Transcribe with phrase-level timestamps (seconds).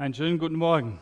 [0.00, 0.98] Einen schönen guten Morgen.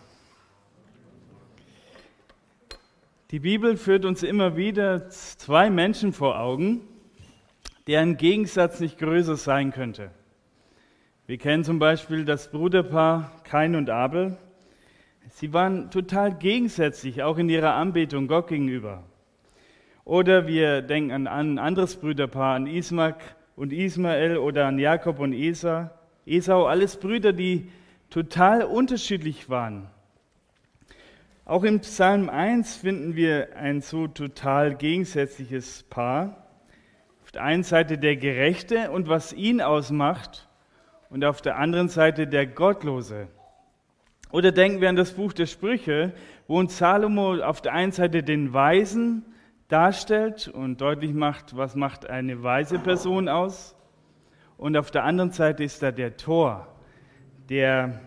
[3.31, 6.81] Die Bibel führt uns immer wieder zwei Menschen vor Augen,
[7.87, 10.11] deren Gegensatz nicht größer sein könnte.
[11.29, 14.37] Wir kennen zum Beispiel das Bruderpaar Kain und Abel.
[15.29, 19.05] Sie waren total gegensätzlich, auch in ihrer Anbetung Gott gegenüber.
[20.05, 25.35] Oder wir denken an ein anderes Brüderpaar, an Ismaak und Ismael oder an Jakob und
[25.35, 25.89] Esau.
[26.27, 27.71] Esau, alles Brüder, die
[28.11, 29.89] total unterschiedlich waren.
[31.45, 36.47] Auch im Psalm 1 finden wir ein so total gegensätzliches Paar.
[37.23, 40.49] Auf der einen Seite der Gerechte und was ihn ausmacht
[41.11, 43.29] und auf der anderen Seite der Gottlose.
[44.31, 46.13] Oder denken wir an das Buch der Sprüche,
[46.47, 49.25] wo uns Salomo auf der einen Seite den Weisen
[49.69, 53.75] darstellt und deutlich macht, was macht eine weise Person aus.
[54.59, 56.67] Und auf der anderen Seite ist da der Tor,
[57.49, 58.01] der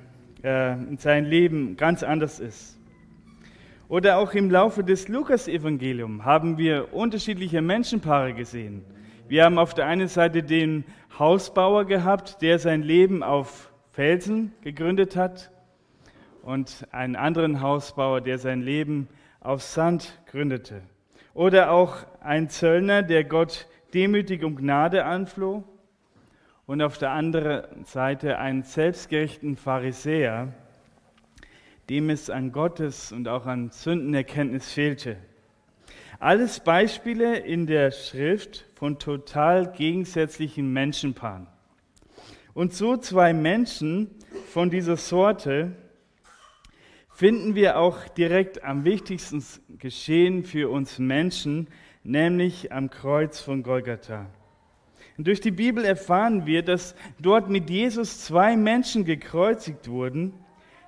[0.44, 2.78] äh, in seinem Leben ganz anders ist.
[3.88, 8.86] Oder auch im Laufe des Lukas-Evangeliums haben wir unterschiedliche Menschenpaare gesehen.
[9.28, 10.86] Wir haben auf der einen Seite den
[11.20, 15.52] Hausbauer gehabt, der sein Leben auf Felsen gegründet hat,
[16.44, 19.08] und einen anderen Hausbauer, der sein Leben
[19.42, 20.82] auf Sand gründete.
[21.34, 25.64] Oder auch ein Zöllner, der Gott demütig um Gnade anfloh
[26.72, 30.54] und auf der anderen Seite einen selbstgerechten Pharisäer,
[31.90, 35.18] dem es an Gottes und auch an Sündenerkenntnis fehlte.
[36.22, 41.48] Alles Beispiele in der Schrift von total gegensätzlichen Menschenpaaren.
[42.54, 44.10] Und so zwei Menschen
[44.48, 45.74] von dieser Sorte
[47.10, 49.44] finden wir auch direkt am wichtigsten
[49.78, 51.68] Geschehen für uns Menschen,
[52.06, 54.28] nämlich am Kreuz von Golgatha.
[55.22, 60.34] Und durch die Bibel erfahren wir, dass dort mit Jesus zwei Menschen gekreuzigt wurden,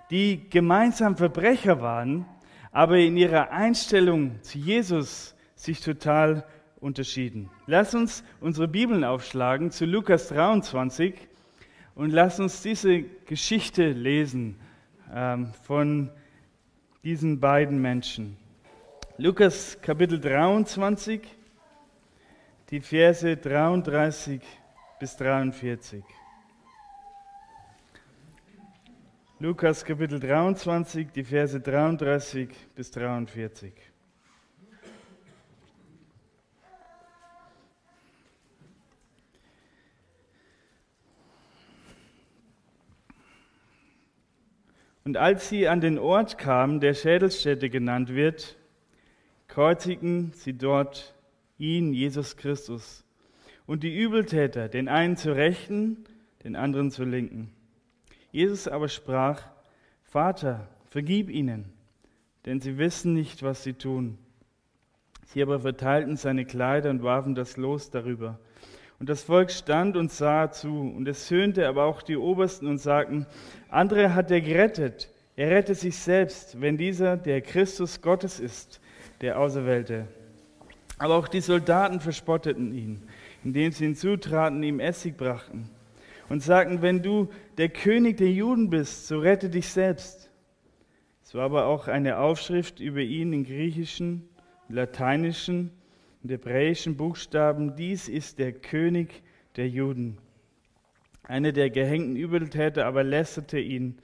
[0.09, 2.25] die gemeinsam Verbrecher waren,
[2.71, 6.47] aber in ihrer Einstellung zu Jesus sich total
[6.79, 7.51] unterschieden.
[7.67, 11.13] Lass uns unsere Bibeln aufschlagen zu Lukas 23
[11.93, 14.55] und lass uns diese Geschichte lesen
[15.13, 16.09] ähm, von
[17.03, 18.35] diesen beiden Menschen.
[19.19, 21.21] Lukas Kapitel 23
[22.73, 24.41] die Verse 33
[24.99, 26.03] bis 43.
[29.37, 33.73] Lukas Kapitel 23, die Verse 33 bis 43.
[45.03, 48.57] Und als sie an den Ort kamen, der Schädelstätte genannt wird,
[49.47, 51.12] kreuzigten sie dort
[51.63, 53.05] ihn, Jesus Christus,
[53.65, 56.03] und die Übeltäter, den einen zur Rechten,
[56.43, 57.51] den anderen zur Linken.
[58.31, 59.43] Jesus aber sprach,
[60.03, 61.71] Vater, vergib ihnen,
[62.45, 64.17] denn sie wissen nicht, was sie tun.
[65.27, 68.39] Sie aber verteilten seine Kleider und warfen das Los darüber.
[68.99, 72.77] Und das Volk stand und sah zu, und es höhnte aber auch die Obersten und
[72.77, 73.25] sagten,
[73.69, 78.81] andere hat er gerettet, er rettet sich selbst, wenn dieser der Christus Gottes ist,
[79.21, 80.07] der Auserwählte.
[80.97, 83.03] Aber auch die Soldaten verspotteten ihn,
[83.43, 85.69] indem sie hinzutraten, ihm Essig brachten
[86.29, 90.29] und sagten, wenn du der König der Juden bist, so rette dich selbst.
[91.23, 94.27] Es war aber auch eine Aufschrift über ihn in griechischen,
[94.69, 95.71] lateinischen
[96.21, 99.23] und hebräischen Buchstaben, dies ist der König
[99.55, 100.17] der Juden.
[101.23, 103.97] Einer der gehängten Übeltäter aber lästerte ihn,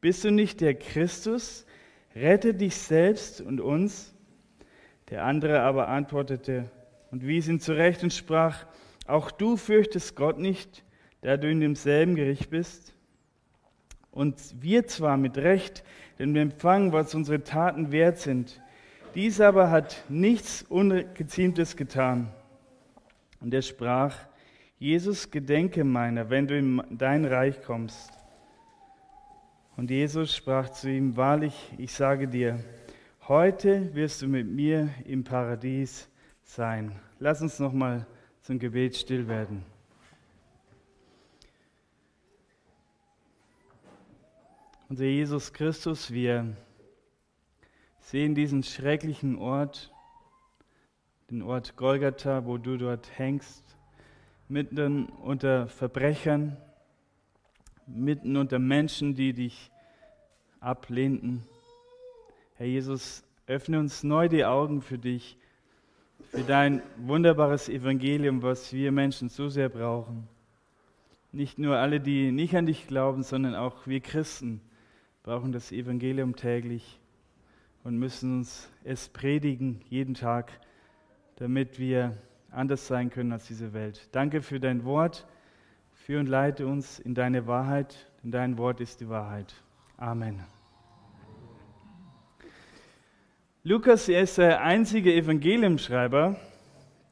[0.00, 1.66] bist du nicht der Christus?
[2.14, 4.14] Rette dich selbst und uns.
[5.10, 6.70] Der andere aber antwortete
[7.10, 8.66] und wies ihn zurecht und sprach,
[9.06, 10.84] auch du fürchtest Gott nicht,
[11.22, 12.94] da du in demselben Gericht bist?
[14.10, 15.82] Und wir zwar mit Recht,
[16.18, 18.60] denn wir empfangen, was unsere Taten wert sind.
[19.14, 22.28] Dies aber hat nichts Ungeziemtes getan.
[23.40, 24.16] Und er sprach,
[24.78, 28.12] Jesus, gedenke meiner, wenn du in dein Reich kommst.
[29.76, 32.58] Und Jesus sprach zu ihm, wahrlich, ich sage dir,
[33.28, 36.08] Heute wirst du mit mir im Paradies
[36.44, 36.98] sein.
[37.18, 38.06] Lass uns noch mal
[38.40, 39.66] zum Gebet still werden.
[44.88, 46.56] Unser Jesus Christus, wir
[48.00, 49.92] sehen diesen schrecklichen Ort,
[51.30, 53.76] den Ort Golgatha, wo du dort hängst,
[54.48, 56.56] mitten unter Verbrechern,
[57.86, 59.70] mitten unter Menschen, die dich
[60.60, 61.44] ablehnten.
[62.58, 65.38] Herr Jesus, öffne uns neu die Augen für dich,
[66.32, 70.26] für dein wunderbares Evangelium, was wir Menschen so sehr brauchen.
[71.30, 74.60] Nicht nur alle, die nicht an dich glauben, sondern auch wir Christen
[75.22, 76.98] brauchen das Evangelium täglich
[77.84, 80.50] und müssen uns es predigen jeden Tag,
[81.36, 82.16] damit wir
[82.50, 84.08] anders sein können als diese Welt.
[84.10, 85.28] Danke für dein Wort.
[85.92, 89.54] Führ und leite uns in deine Wahrheit, denn dein Wort ist die Wahrheit.
[89.96, 90.44] Amen.
[93.68, 96.36] Lukas er ist der einzige Evangeliumschreiber,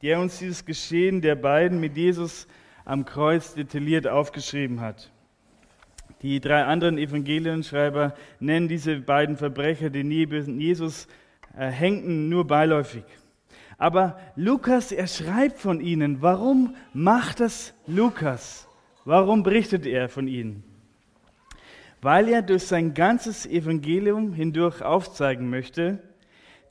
[0.00, 2.46] der uns dieses Geschehen der beiden mit Jesus
[2.86, 5.12] am Kreuz detailliert aufgeschrieben hat.
[6.22, 11.08] Die drei anderen Evangelienschreiber nennen diese beiden Verbrecher, die neben Jesus
[11.58, 13.04] äh, hängten, nur beiläufig.
[13.76, 16.22] Aber Lukas, er schreibt von ihnen.
[16.22, 18.66] Warum macht das Lukas?
[19.04, 20.64] Warum berichtet er von ihnen?
[22.00, 26.00] Weil er durch sein ganzes Evangelium hindurch aufzeigen möchte,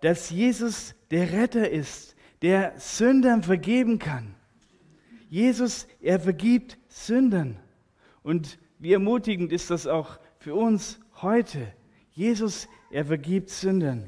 [0.05, 4.35] dass Jesus der Retter ist, der Sündern vergeben kann.
[5.29, 7.57] Jesus, er vergibt Sündern.
[8.21, 11.73] Und wie ermutigend ist das auch für uns heute?
[12.11, 14.07] Jesus, er vergibt Sündern.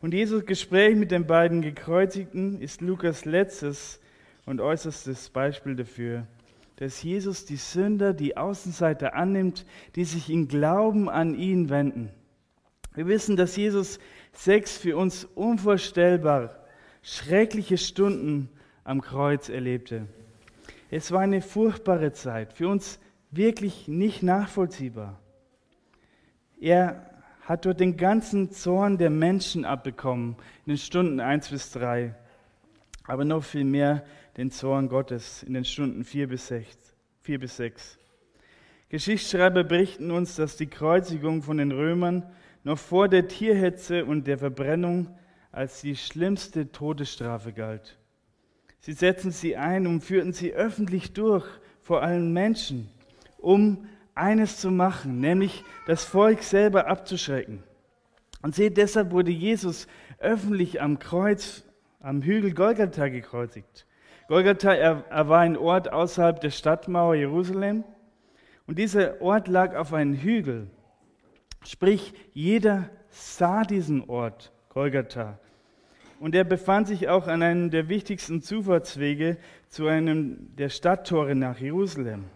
[0.00, 3.98] Und Jesus Gespräch mit den beiden Gekreuzigten ist Lukas letztes
[4.46, 6.28] und äußerstes Beispiel dafür,
[6.76, 9.66] dass Jesus die Sünder, die Außenseiter annimmt,
[9.96, 12.12] die sich in Glauben an ihn wenden.
[12.94, 13.98] Wir wissen, dass Jesus
[14.32, 16.64] sechs für uns unvorstellbar
[17.02, 18.48] schreckliche Stunden
[18.84, 20.06] am Kreuz erlebte.
[20.90, 22.98] Es war eine furchtbare Zeit, für uns
[23.30, 25.20] wirklich nicht nachvollziehbar.
[26.60, 27.06] Er
[27.42, 32.14] hat dort den ganzen Zorn der Menschen abbekommen, in den Stunden 1 bis 3,
[33.04, 34.04] aber noch viel mehr
[34.36, 36.76] den Zorn Gottes in den Stunden 4 bis 6.
[37.22, 37.98] 4 bis 6.
[38.88, 42.24] Geschichtsschreiber berichten uns, dass die Kreuzigung von den Römern
[42.64, 45.08] noch vor der Tierhetze und der Verbrennung
[45.52, 47.98] als die schlimmste Todesstrafe galt.
[48.80, 51.46] Sie setzten sie ein und führten sie öffentlich durch
[51.80, 52.88] vor allen Menschen
[53.40, 57.62] um eines zu machen, nämlich das Volk selber abzuschrecken.
[58.42, 59.86] Und seht, deshalb wurde Jesus
[60.18, 61.64] öffentlich am Kreuz,
[62.00, 63.86] am Hügel Golgatha gekreuzigt.
[64.28, 67.84] Golgatha, er, er war ein Ort außerhalb der Stadtmauer Jerusalem.
[68.66, 70.68] Und dieser Ort lag auf einem Hügel.
[71.64, 75.38] Sprich, jeder sah diesen Ort, Golgatha.
[76.18, 81.58] Und er befand sich auch an einem der wichtigsten Zufahrtswege zu einem der Stadttore nach
[81.58, 82.26] Jerusalem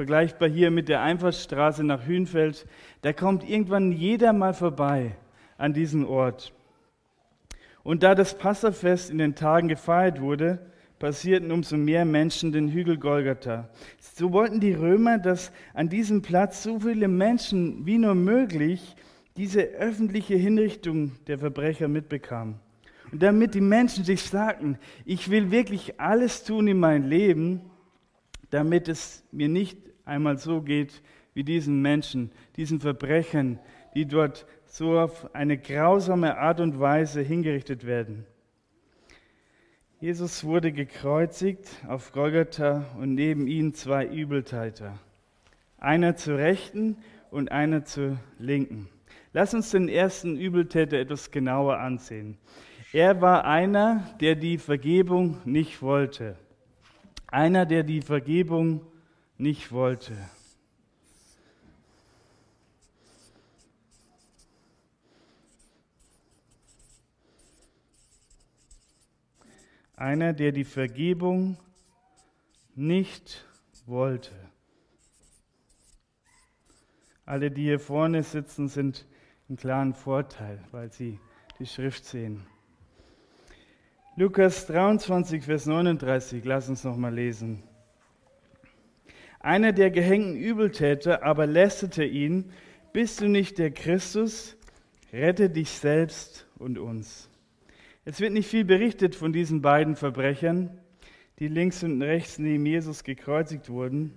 [0.00, 2.66] vergleichbar hier mit der Einfahrtsstraße nach Hünfeld,
[3.02, 5.14] da kommt irgendwann jeder mal vorbei
[5.58, 6.54] an diesen Ort.
[7.82, 10.69] Und da das Passafest in den Tagen gefeiert wurde,
[11.00, 13.68] passierten umso mehr Menschen den Hügel Golgatha.
[13.98, 18.94] So wollten die Römer, dass an diesem Platz so viele Menschen wie nur möglich
[19.36, 22.56] diese öffentliche Hinrichtung der Verbrecher mitbekamen.
[23.10, 27.62] Und damit die Menschen sich sagten, ich will wirklich alles tun in meinem Leben,
[28.50, 31.02] damit es mir nicht einmal so geht
[31.32, 33.58] wie diesen Menschen, diesen Verbrechern,
[33.94, 38.26] die dort so auf eine grausame Art und Weise hingerichtet werden.
[40.00, 44.98] Jesus wurde gekreuzigt auf Golgatha und neben ihm zwei Übeltäter.
[45.76, 46.96] Einer zur Rechten
[47.30, 48.88] und einer zur Linken.
[49.34, 52.38] Lass uns den ersten Übeltäter etwas genauer ansehen.
[52.94, 56.34] Er war einer, der die Vergebung nicht wollte.
[57.26, 58.80] Einer, der die Vergebung
[59.36, 60.16] nicht wollte.
[70.00, 71.58] Einer, der die Vergebung
[72.74, 73.46] nicht
[73.84, 74.32] wollte.
[77.26, 79.06] Alle, die hier vorne sitzen, sind
[79.50, 81.20] im klaren Vorteil, weil sie
[81.58, 82.46] die Schrift sehen.
[84.16, 87.62] Lukas 23, Vers 39, lass uns noch mal lesen.
[89.38, 92.52] Einer der gehängten Übeltäter aber lästerte ihn,
[92.94, 94.56] bist du nicht der Christus?
[95.12, 97.29] Rette dich selbst und uns.
[98.06, 100.70] Es wird nicht viel berichtet von diesen beiden Verbrechern,
[101.38, 104.12] die links und rechts neben Jesus gekreuzigt wurden.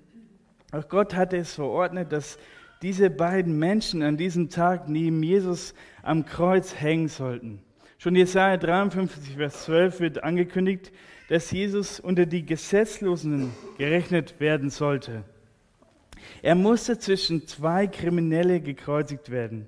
[0.72, 2.38] Auch Gott hatte es verordnet, dass
[2.82, 7.62] diese beiden Menschen an diesem Tag neben Jesus am Kreuz hängen sollten.
[7.98, 10.92] Schon Jesaja 53, Vers 12 wird angekündigt,
[11.28, 15.24] dass Jesus unter die Gesetzlosen gerechnet werden sollte.
[16.42, 19.68] Er musste zwischen zwei Kriminelle gekreuzigt werden.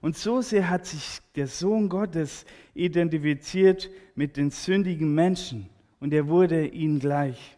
[0.00, 5.68] Und so sehr hat sich der Sohn Gottes identifiziert mit den sündigen Menschen
[6.00, 7.56] und er wurde ihnen gleich.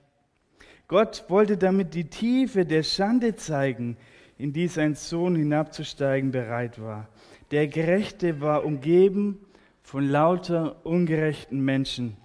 [0.88, 3.96] Gott wollte damit die Tiefe der Schande zeigen,
[4.38, 7.08] in die sein Sohn hinabzusteigen bereit war.
[7.50, 9.38] Der Gerechte war umgeben
[9.82, 12.16] von lauter ungerechten Menschen.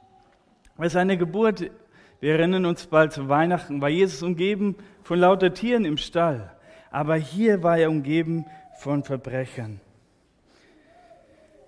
[0.78, 1.70] Bei seiner Geburt,
[2.22, 6.52] wir erinnern uns bald zu Weihnachten, war Jesus umgeben von lauter Tieren im Stall.
[6.90, 8.46] Aber hier war er umgeben
[8.80, 9.82] von Verbrechern.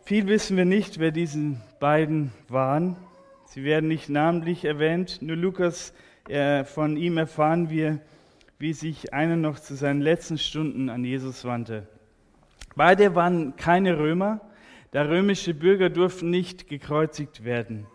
[0.08, 2.96] Viel wissen wir nicht, wer diese beiden waren.
[3.44, 5.94] Sie werden nicht namentlich erwähnt, nur Lukas,
[6.30, 8.00] äh, von ihm erfahren wir,
[8.58, 11.90] wie sich einer noch zu seinen letzten Stunden an Jesus wandte.
[12.78, 14.40] Beide waren keine Römer,
[14.92, 17.86] da römische Bürger durften nicht gekreuzigt werden.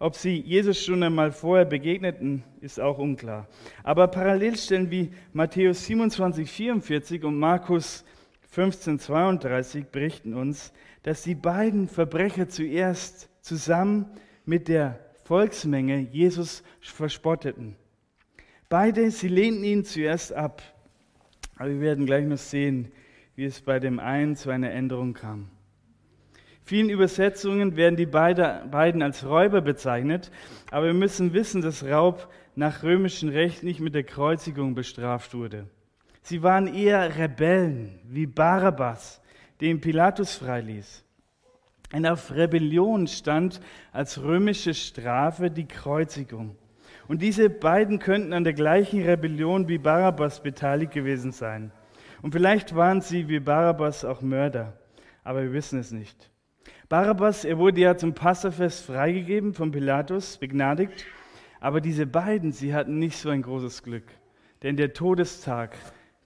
[0.00, 3.46] Ob sie Jesus schon einmal vorher begegneten, ist auch unklar.
[3.84, 8.04] Aber Parallelstellen wie Matthäus 27, 44 und Markus
[8.50, 14.06] 15, 32 berichten uns, dass die beiden Verbrecher zuerst zusammen
[14.44, 17.76] mit der Volksmenge Jesus verspotteten.
[18.68, 20.62] Beide, sie lehnten ihn zuerst ab.
[21.56, 22.92] Aber wir werden gleich noch sehen,
[23.34, 25.50] wie es bei dem einen zu einer Änderung kam.
[26.62, 30.30] Vielen Übersetzungen werden die beiden als Räuber bezeichnet,
[30.70, 35.66] aber wir müssen wissen, dass Raub nach römischem Recht nicht mit der Kreuzigung bestraft wurde.
[36.20, 39.22] Sie waren eher Rebellen wie Barabbas,
[39.60, 41.04] den Pilatus freiließ.
[41.92, 43.60] Und auf Rebellion stand
[43.92, 46.56] als römische Strafe die Kreuzigung.
[47.08, 51.72] Und diese beiden könnten an der gleichen Rebellion wie Barabbas beteiligt gewesen sein.
[52.20, 54.78] Und vielleicht waren sie wie Barabbas auch Mörder,
[55.24, 56.30] aber wir wissen es nicht.
[56.88, 61.06] Barabbas, er wurde ja zum Passafest freigegeben von Pilatus, begnadigt,
[61.60, 64.04] aber diese beiden, sie hatten nicht so ein großes Glück,
[64.62, 65.76] denn der Todestag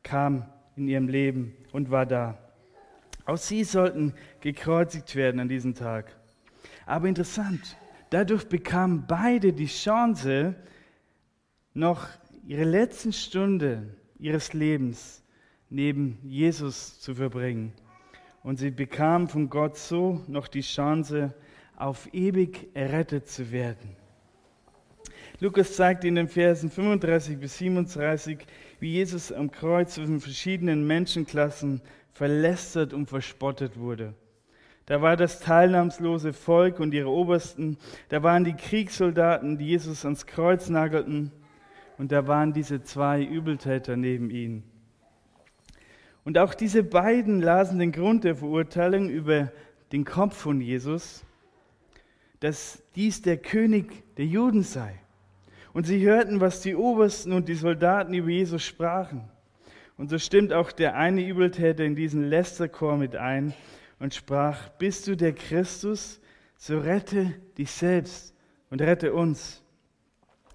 [0.02, 0.46] kam
[0.76, 2.41] in ihrem Leben und war da.
[3.24, 6.16] Auch sie sollten gekreuzigt werden an diesem Tag.
[6.86, 7.76] Aber interessant,
[8.10, 10.54] dadurch bekamen beide die Chance,
[11.74, 12.06] noch
[12.46, 15.22] ihre letzten Stunden ihres Lebens
[15.70, 17.72] neben Jesus zu verbringen.
[18.42, 21.34] Und sie bekamen von Gott so noch die Chance,
[21.76, 23.96] auf ewig errettet zu werden.
[25.40, 28.38] Lukas zeigt in den Versen 35 bis 37,
[28.78, 31.80] wie Jesus am Kreuz zwischen verschiedenen Menschenklassen
[32.12, 34.14] verlästert und verspottet wurde.
[34.86, 37.78] Da war das teilnahmslose Volk und ihre Obersten,
[38.08, 41.32] da waren die Kriegssoldaten, die Jesus ans Kreuz nagelten,
[41.98, 44.64] und da waren diese zwei Übeltäter neben ihm.
[46.24, 49.52] Und auch diese beiden lasen den Grund der Verurteilung über
[49.92, 51.24] den Kopf von Jesus,
[52.40, 54.98] dass dies der König der Juden sei.
[55.72, 59.28] Und sie hörten, was die Obersten und die Soldaten über Jesus sprachen.
[59.96, 63.54] Und so stimmt auch der eine Übeltäter in diesen Lästerchor mit ein
[63.98, 66.20] und sprach, bist du der Christus,
[66.56, 68.34] so rette dich selbst
[68.70, 69.62] und rette uns.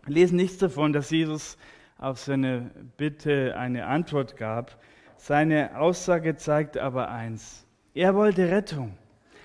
[0.05, 1.57] Wir lesen nichts davon, dass Jesus
[1.97, 4.81] auf seine Bitte eine Antwort gab.
[5.17, 7.65] Seine Aussage zeigt aber eins.
[7.93, 8.97] Er wollte Rettung.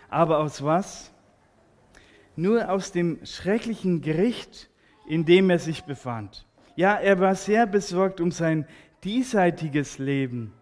[0.09, 1.13] Aber aus was?
[2.37, 4.71] Nur aus dem schrecklichen Gericht,
[5.07, 6.47] in dem er sich befand.
[6.77, 8.67] Ja, er war sehr besorgt um sein
[9.05, 10.53] diesseitiges Leben.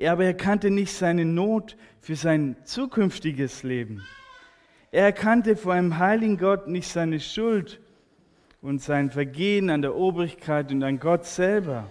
[0.00, 4.02] Aber er erkannte nicht seine Not für sein zukünftiges Leben.
[4.90, 7.80] Er erkannte vor einem heiligen Gott nicht seine Schuld
[8.62, 11.90] und sein Vergehen an der Obrigkeit und an Gott selber.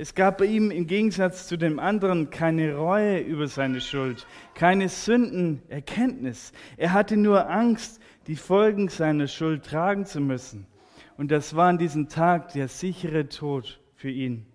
[0.00, 4.88] Es gab bei ihm im Gegensatz zu dem anderen keine Reue über seine Schuld, keine
[4.88, 6.52] Sündenerkenntnis.
[6.76, 10.66] Er hatte nur Angst, die Folgen seiner Schuld tragen zu müssen.
[11.16, 14.46] Und das war an diesem Tag der sichere Tod für ihn.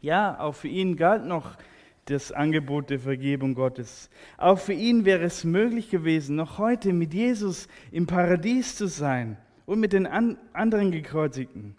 [0.00, 1.56] Ja, auch für ihn galt noch
[2.04, 4.08] das Angebot der Vergebung Gottes.
[4.36, 9.36] Auch für ihn wäre es möglich gewesen, noch heute mit Jesus im Paradies zu sein
[9.66, 11.76] und mit den anderen Gekreuzigten.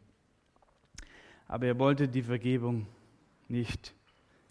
[1.47, 2.85] Aber er wollte die Vergebung
[3.47, 3.95] nicht.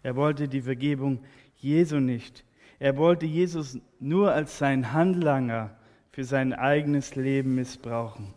[0.03, 1.23] Er wollte die Vergebung
[1.55, 2.43] Jesu nicht.
[2.79, 5.77] Er wollte Jesus nur als sein Handlanger
[6.11, 8.33] für sein eigenes Leben missbrauchen.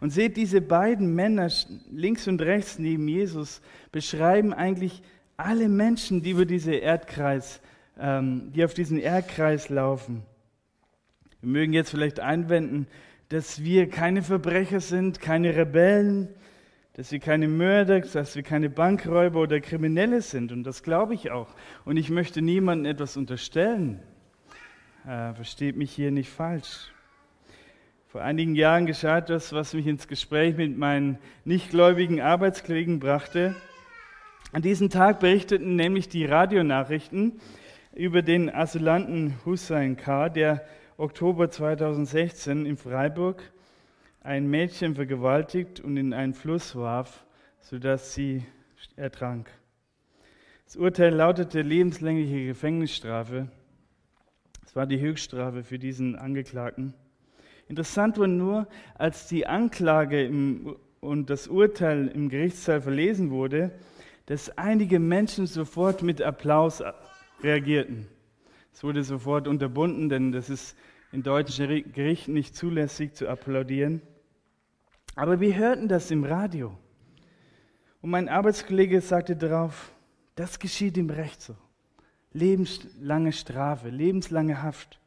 [0.00, 1.50] Und seht, diese beiden Männer
[1.90, 3.62] links und rechts neben Jesus
[3.92, 5.02] beschreiben eigentlich
[5.36, 7.60] alle Menschen, die über diese Erdkreis,
[7.98, 10.22] ähm, die auf diesen Erdkreis laufen.
[11.40, 12.86] Wir mögen jetzt vielleicht einwenden,
[13.28, 16.28] dass wir keine Verbrecher sind, keine Rebellen,
[16.94, 20.52] dass wir keine Mörder, dass wir keine Bankräuber oder Kriminelle sind.
[20.52, 21.48] Und das glaube ich auch.
[21.84, 24.00] Und ich möchte niemandem etwas unterstellen.
[25.06, 26.90] Äh, versteht mich hier nicht falsch.
[28.16, 33.54] Vor einigen Jahren geschah etwas, was mich ins Gespräch mit meinen nichtgläubigen Arbeitskollegen brachte.
[34.52, 37.38] An diesem Tag berichteten nämlich die Radionachrichten
[37.94, 40.64] über den Asylanten Hussein K., der
[40.96, 43.42] Oktober 2016 in Freiburg
[44.22, 47.26] ein Mädchen vergewaltigt und in einen Fluss warf,
[47.60, 48.46] sodass sie
[48.96, 49.50] ertrank.
[50.64, 53.48] Das Urteil lautete lebenslängliche Gefängnisstrafe.
[54.64, 56.94] Es war die Höchststrafe für diesen Angeklagten.
[57.68, 63.72] Interessant war nur, als die Anklage im, und das Urteil im Gerichtssaal verlesen wurde,
[64.26, 66.82] dass einige Menschen sofort mit Applaus
[67.42, 68.06] reagierten.
[68.72, 70.76] Es wurde sofort unterbunden, denn das ist
[71.12, 74.02] in deutschen Gerichten nicht zulässig zu applaudieren.
[75.14, 76.76] Aber wir hörten das im Radio.
[78.02, 79.90] Und mein Arbeitskollege sagte darauf,
[80.34, 81.56] das geschieht ihm recht so.
[82.32, 85.00] Lebenslange Strafe, lebenslange Haft.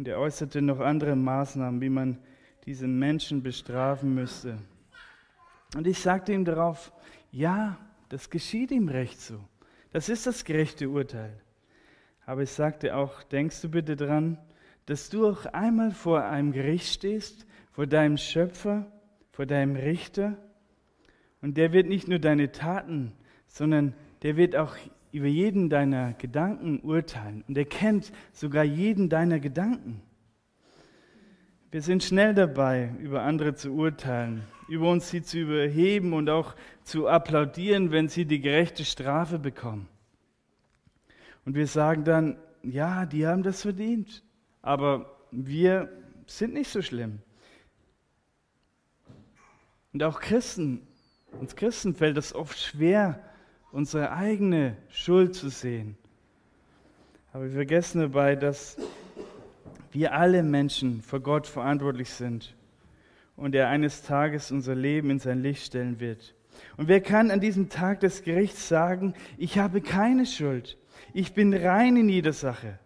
[0.00, 2.16] Und er äußerte noch andere Maßnahmen, wie man
[2.64, 4.56] diese Menschen bestrafen müsste.
[5.76, 6.90] Und ich sagte ihm darauf,
[7.30, 7.76] ja,
[8.08, 9.38] das geschieht ihm recht so.
[9.92, 11.38] Das ist das gerechte Urteil.
[12.24, 14.38] Aber ich sagte auch, denkst du bitte dran,
[14.86, 18.90] dass du auch einmal vor einem Gericht stehst, vor deinem Schöpfer,
[19.32, 20.38] vor deinem Richter?
[21.42, 23.12] Und der wird nicht nur deine Taten,
[23.48, 23.92] sondern
[24.22, 24.78] der wird auch
[25.12, 27.44] über jeden deiner Gedanken urteilen.
[27.48, 30.02] Und er kennt sogar jeden deiner Gedanken.
[31.70, 36.56] Wir sind schnell dabei, über andere zu urteilen, über uns sie zu überheben und auch
[36.82, 39.88] zu applaudieren, wenn sie die gerechte Strafe bekommen.
[41.44, 44.22] Und wir sagen dann, ja, die haben das verdient,
[44.62, 45.88] aber wir
[46.26, 47.20] sind nicht so schlimm.
[49.92, 50.86] Und auch Christen,
[51.40, 53.22] uns Christen fällt es oft schwer,
[53.72, 55.96] unsere eigene Schuld zu sehen.
[57.32, 58.76] Aber wir vergessen dabei, dass
[59.92, 62.54] wir alle Menschen vor Gott verantwortlich sind
[63.36, 66.34] und er eines Tages unser Leben in sein Licht stellen wird.
[66.76, 70.76] Und wer kann an diesem Tag des Gerichts sagen, ich habe keine Schuld,
[71.14, 72.78] ich bin rein in jeder Sache?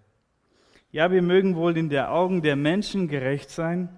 [0.92, 3.88] Ja, wir mögen wohl in der Augen der Menschen gerecht sein,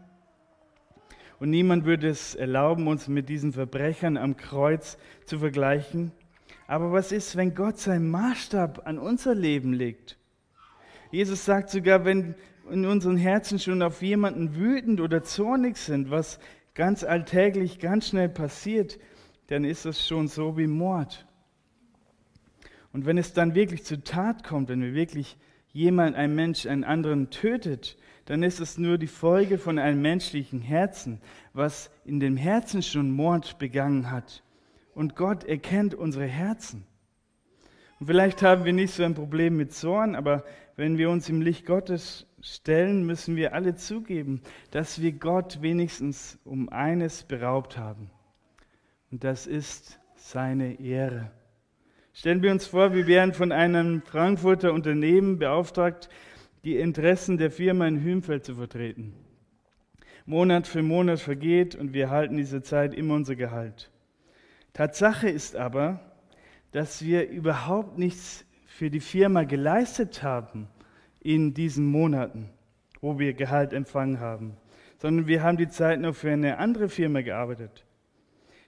[1.38, 6.12] und niemand würde es erlauben, uns mit diesen Verbrechern am Kreuz zu vergleichen.
[6.66, 10.18] Aber was ist, wenn Gott seinen Maßstab an unser Leben legt?
[11.10, 12.34] Jesus sagt sogar, wenn
[12.70, 16.40] in unseren Herzen schon auf jemanden wütend oder zornig sind, was
[16.74, 18.98] ganz alltäglich, ganz schnell passiert,
[19.46, 21.26] dann ist es schon so wie Mord.
[22.92, 25.36] Und wenn es dann wirklich zur Tat kommt, wenn wir wirklich
[25.72, 30.60] jemand, ein Mensch, einen anderen tötet, dann ist es nur die Folge von einem menschlichen
[30.60, 31.20] Herzen,
[31.52, 34.42] was in dem Herzen schon Mord begangen hat.
[34.96, 36.86] Und Gott erkennt unsere Herzen.
[38.00, 40.42] Und vielleicht haben wir nicht so ein Problem mit Zorn, aber
[40.76, 46.38] wenn wir uns im Licht Gottes stellen, müssen wir alle zugeben, dass wir Gott wenigstens
[46.44, 48.10] um eines beraubt haben.
[49.10, 51.30] Und das ist seine Ehre.
[52.14, 56.08] Stellen wir uns vor, wir wären von einem Frankfurter Unternehmen beauftragt,
[56.64, 59.12] die Interessen der Firma in Hümfeld zu vertreten.
[60.24, 63.90] Monat für Monat vergeht und wir erhalten diese Zeit immer unser Gehalt.
[64.76, 66.00] Tatsache ist aber,
[66.70, 70.68] dass wir überhaupt nichts für die Firma geleistet haben
[71.18, 72.50] in diesen Monaten,
[73.00, 74.54] wo wir Gehalt empfangen haben,
[74.98, 77.86] sondern wir haben die Zeit noch für eine andere Firma gearbeitet.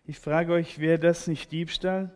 [0.07, 2.11] Ich frage euch, wäre das nicht Diebstahl?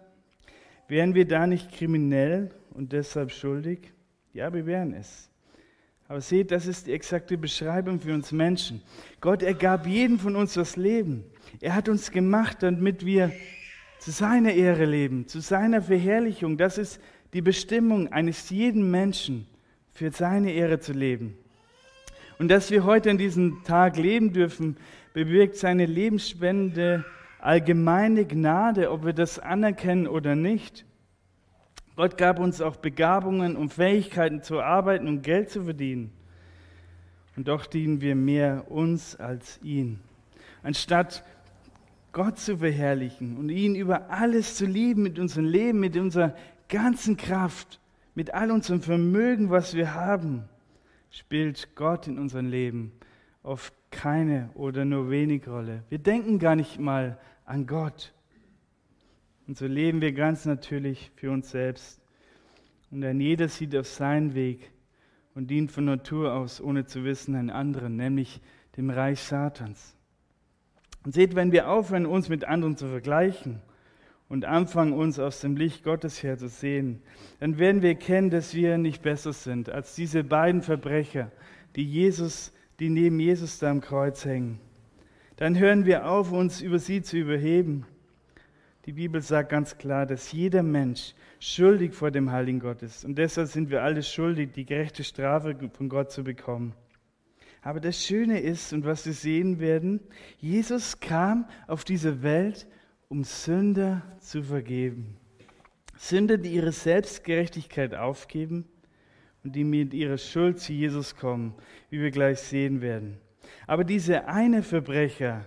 [0.88, 3.92] Wären wir da nicht kriminell und deshalb schuldig?
[4.32, 5.28] Ja, wir wären es.
[6.08, 8.80] Aber seht, das ist die exakte Beschreibung für uns Menschen.
[9.20, 11.24] Gott ergab jedem von uns das Leben.
[11.60, 13.30] Er hat uns gemacht, damit wir
[14.02, 16.56] zu seiner Ehre leben, zu seiner Verherrlichung.
[16.56, 17.00] Das ist
[17.34, 19.46] die Bestimmung eines jeden Menschen,
[19.92, 21.38] für seine Ehre zu leben.
[22.40, 24.76] Und dass wir heute an diesem Tag leben dürfen,
[25.12, 27.04] bewirkt seine lebensspende
[27.38, 30.84] allgemeine Gnade, ob wir das anerkennen oder nicht.
[31.94, 36.10] Gott gab uns auch Begabungen und Fähigkeiten zu arbeiten und Geld zu verdienen.
[37.36, 40.00] Und doch dienen wir mehr uns als ihn.
[40.64, 41.22] Anstatt
[42.12, 46.34] Gott zu verherrlichen und ihn über alles zu lieben mit unserem Leben, mit unserer
[46.68, 47.80] ganzen Kraft,
[48.14, 50.44] mit all unserem Vermögen, was wir haben,
[51.10, 52.92] spielt Gott in unserem Leben
[53.42, 55.82] oft keine oder nur wenig Rolle.
[55.88, 58.12] Wir denken gar nicht mal an Gott.
[59.46, 62.00] Und so leben wir ganz natürlich für uns selbst.
[62.90, 64.70] Und ein jeder sieht auf seinen Weg
[65.34, 68.40] und dient von Natur aus, ohne zu wissen, einen anderen, nämlich
[68.76, 69.96] dem Reich Satans.
[71.04, 73.60] Und seht, wenn wir aufhören, uns mit anderen zu vergleichen
[74.28, 77.02] und anfangen, uns aus dem Licht Gottes her zu sehen,
[77.40, 81.30] dann werden wir erkennen, dass wir nicht besser sind als diese beiden Verbrecher,
[81.76, 84.60] die Jesus, die neben Jesus da am Kreuz hängen.
[85.36, 87.84] Dann hören wir auf, uns über sie zu überheben.
[88.86, 93.04] Die Bibel sagt ganz klar, dass jeder Mensch schuldig vor dem Heiligen Gott ist.
[93.04, 96.74] Und deshalb sind wir alle schuldig, die gerechte Strafe von Gott zu bekommen.
[97.62, 100.00] Aber das Schöne ist, und was wir sehen werden,
[100.38, 102.66] Jesus kam auf diese Welt,
[103.08, 105.16] um Sünder zu vergeben.
[105.96, 108.66] Sünder, die ihre Selbstgerechtigkeit aufgeben
[109.44, 111.54] und die mit ihrer Schuld zu Jesus kommen,
[111.90, 113.18] wie wir gleich sehen werden.
[113.68, 115.44] Aber dieser eine Verbrecher,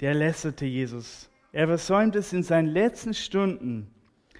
[0.00, 1.28] der lästerte Jesus.
[1.52, 3.90] Er versäumt es in seinen letzten Stunden,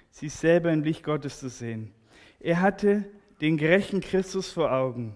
[0.09, 1.93] sich selber im Licht Gottes zu sehen.
[2.39, 3.05] Er hatte
[3.39, 5.15] den gerechten Christus vor Augen,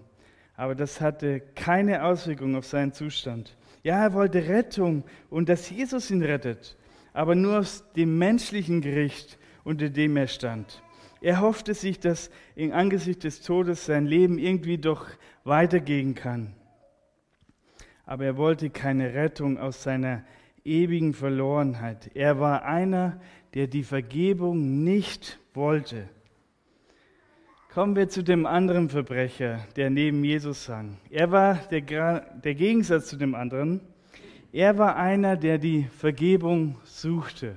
[0.58, 3.56] aber das hatte keine Auswirkung auf seinen Zustand.
[3.84, 6.76] Ja, er wollte Rettung und dass Jesus ihn rettet,
[7.12, 10.82] aber nur aus dem menschlichen Gericht, unter dem er stand.
[11.20, 15.06] Er hoffte sich, dass im Angesicht des Todes sein Leben irgendwie doch
[15.44, 16.54] weitergehen kann.
[18.04, 20.24] Aber er wollte keine Rettung aus seiner
[20.64, 22.10] ewigen Verlorenheit.
[22.14, 23.20] Er war einer,
[23.54, 26.08] der die Vergebung nicht wollte.
[27.78, 30.98] Kommen wir zu dem anderen Verbrecher, der neben Jesus sang.
[31.10, 31.80] Er war der,
[32.20, 33.80] der Gegensatz zu dem anderen.
[34.50, 37.54] Er war einer, der die Vergebung suchte.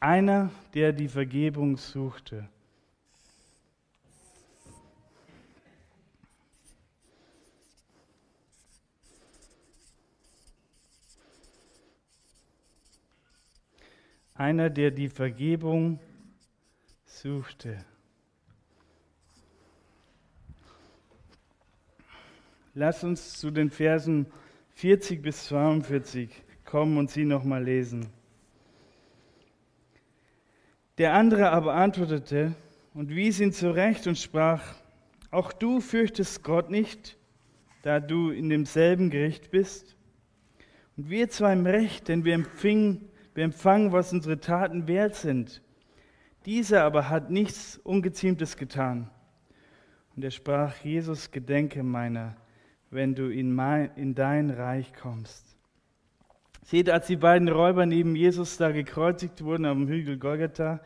[0.00, 2.46] Einer, der die Vergebung suchte.
[14.34, 15.98] einer, der die Vergebung
[17.06, 17.82] suchte.
[22.80, 24.26] Lass uns zu den Versen
[24.74, 26.30] 40 bis 42
[26.64, 28.06] kommen und sie nochmal lesen.
[30.98, 32.54] Der andere aber antwortete
[32.94, 34.76] und wies ihn zurecht und sprach,
[35.32, 37.18] auch du fürchtest Gott nicht,
[37.82, 39.96] da du in demselben Gericht bist.
[40.96, 45.62] Und wir zwar im Recht, denn wir empfingen wir empfangen, was unsere Taten wert sind.
[46.46, 49.10] Dieser aber hat nichts Ungeziemtes getan.
[50.14, 52.36] Und er sprach, Jesus, gedenke meiner,
[52.90, 55.44] wenn du in, mein, in dein Reich kommst.
[56.64, 60.80] Seht, als die beiden Räuber neben Jesus da gekreuzigt wurden am Hügel Golgatha,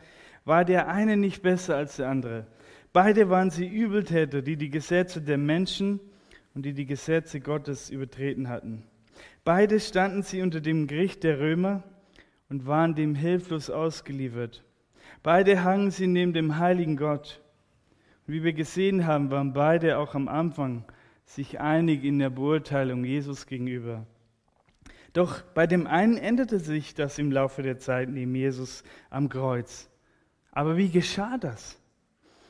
[0.45, 2.47] war der eine nicht besser als der andere.
[2.93, 5.99] Beide waren sie Übeltäter, die die Gesetze der Menschen
[6.53, 8.83] und die die Gesetze Gottes übertreten hatten.
[9.43, 11.83] Beide standen sie unter dem Gericht der Römer
[12.49, 14.63] und waren dem hilflos ausgeliefert.
[15.21, 17.41] Beide hangen sie neben dem heiligen Gott.
[18.27, 20.85] Und wie wir gesehen haben, waren beide auch am Anfang
[21.35, 24.05] sich einig in der Beurteilung Jesus gegenüber.
[25.13, 29.89] Doch bei dem einen änderte sich das im Laufe der Zeit neben Jesus am Kreuz.
[30.51, 31.79] Aber wie geschah das?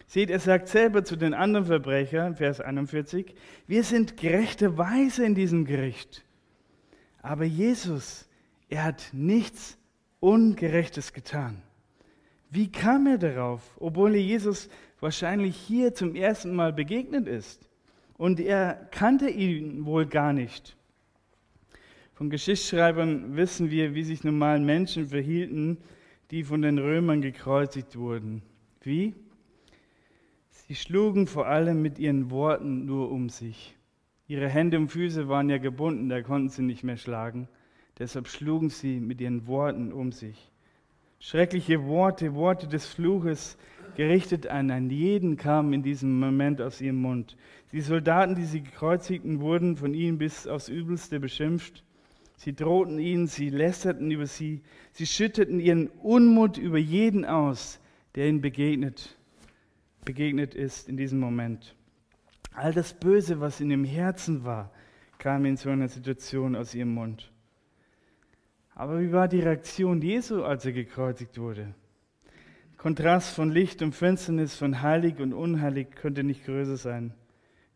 [0.06, 3.34] Seht, er sagt selber zu den anderen Verbrechern, Vers 41,
[3.68, 6.26] wir sind gerechterweise in diesem Gericht.
[7.22, 8.28] Aber Jesus,
[8.70, 9.78] er hat nichts
[10.20, 11.62] Ungerechtes getan.
[12.50, 14.70] Wie kam er darauf, obwohl Jesus
[15.00, 17.70] wahrscheinlich hier zum ersten Mal begegnet ist?
[18.18, 20.76] Und er kannte ihn wohl gar nicht.
[22.14, 25.78] Von Geschichtsschreibern wissen wir, wie sich normalen Menschen verhielten,
[26.32, 28.44] die von den Römern gekreuzigt wurden.
[28.82, 29.16] Wie?
[30.50, 33.76] Sie schlugen vor allem mit ihren Worten nur um sich.
[34.28, 37.48] Ihre Hände und Füße waren ja gebunden, da konnten sie nicht mehr schlagen.
[38.00, 40.50] Deshalb schlugen sie mit ihren Worten um sich.
[41.20, 43.58] Schreckliche Worte, Worte des Fluches,
[43.96, 47.38] gerichtet an, an jeden, kamen in diesem Moment aus ihrem Mund.
[47.74, 51.84] Die Soldaten, die sie gekreuzigten, wurden von ihnen bis aufs Übelste beschimpft.
[52.38, 57.80] Sie drohten ihnen, sie lästerten über sie, sie schütteten ihren Unmut über jeden aus,
[58.14, 59.18] der ihnen begegnet,
[60.06, 61.76] begegnet ist in diesem Moment.
[62.54, 64.72] All das Böse, was in ihrem Herzen war,
[65.18, 67.32] kam in so einer Situation aus ihrem Mund.
[68.76, 71.74] Aber wie war die Reaktion Jesu, als er gekreuzigt wurde?
[72.78, 77.14] Kontrast von Licht und Finsternis, von heilig und unheilig könnte nicht größer sein.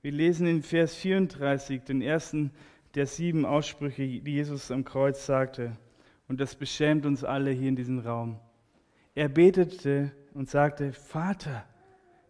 [0.08, 2.52] Wir lesen in Vers 34 den ersten
[2.96, 5.76] der sieben Aussprüche, die Jesus am Kreuz sagte.
[6.30, 8.40] Und das beschämt uns alle hier in diesem Raum.
[9.16, 11.66] Er betete und sagte, Vater,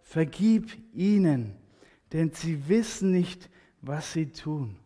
[0.01, 1.55] vergib ihnen,
[2.13, 3.47] denn sie wissen nicht,
[3.83, 4.77] was sie tun.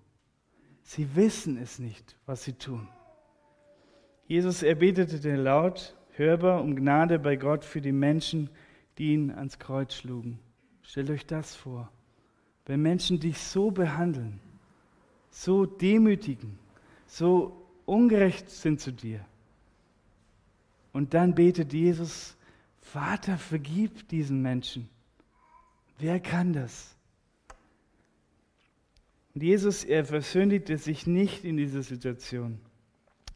[0.83, 2.89] Sie wissen es nicht, was sie tun.
[4.27, 8.49] Jesus erbetete laut, hörbar um Gnade bei Gott für die Menschen,
[8.97, 10.39] die ihn ans Kreuz schlugen.
[10.81, 11.89] Stellt euch das vor.
[12.65, 14.39] Wenn Menschen dich so behandeln,
[15.29, 16.57] so demütigen,
[17.07, 19.25] so ungerecht sind zu dir,
[20.93, 22.35] und dann betet Jesus,
[22.81, 24.89] Vater, vergib diesen Menschen.
[25.99, 26.95] Wer kann das?
[29.33, 32.59] Und Jesus, er versündigte sich nicht in dieser Situation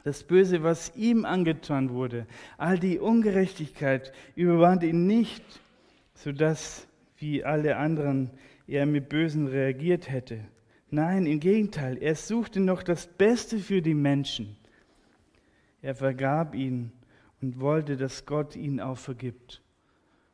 [0.06, 2.28] das Böse, was ihm angetan wurde,
[2.60, 5.44] all die Ungerechtigkeit überwand ihn nicht,
[6.14, 8.30] sodass wie alle anderen
[8.68, 10.40] er mit Bösen reagiert hätte.
[10.90, 14.56] Nein, im Gegenteil, er suchte noch das Beste für die Menschen.
[15.82, 16.92] Er vergab ihnen
[17.42, 19.62] und wollte, dass Gott ihn auch vergibt.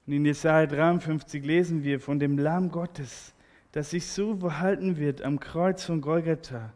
[0.05, 3.33] Und in Jesaja 53 lesen wir von dem Lamm Gottes,
[3.71, 6.73] das sich so verhalten wird am Kreuz von Golgatha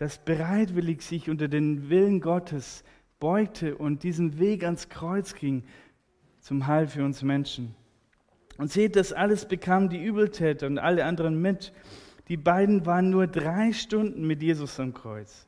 [0.00, 2.84] das bereitwillig sich unter den Willen Gottes
[3.18, 5.62] beugte und diesen Weg ans Kreuz ging,
[6.40, 7.74] zum Heil für uns Menschen.
[8.60, 11.72] Und seht, das alles bekamen die Übeltäter und alle anderen mit.
[12.28, 15.46] Die beiden waren nur drei Stunden mit Jesus am Kreuz.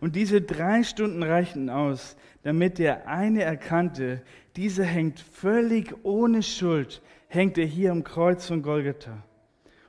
[0.00, 4.22] Und diese drei Stunden reichten aus, damit der eine erkannte,
[4.56, 9.22] dieser hängt völlig ohne Schuld, hängt er hier am Kreuz von Golgatha.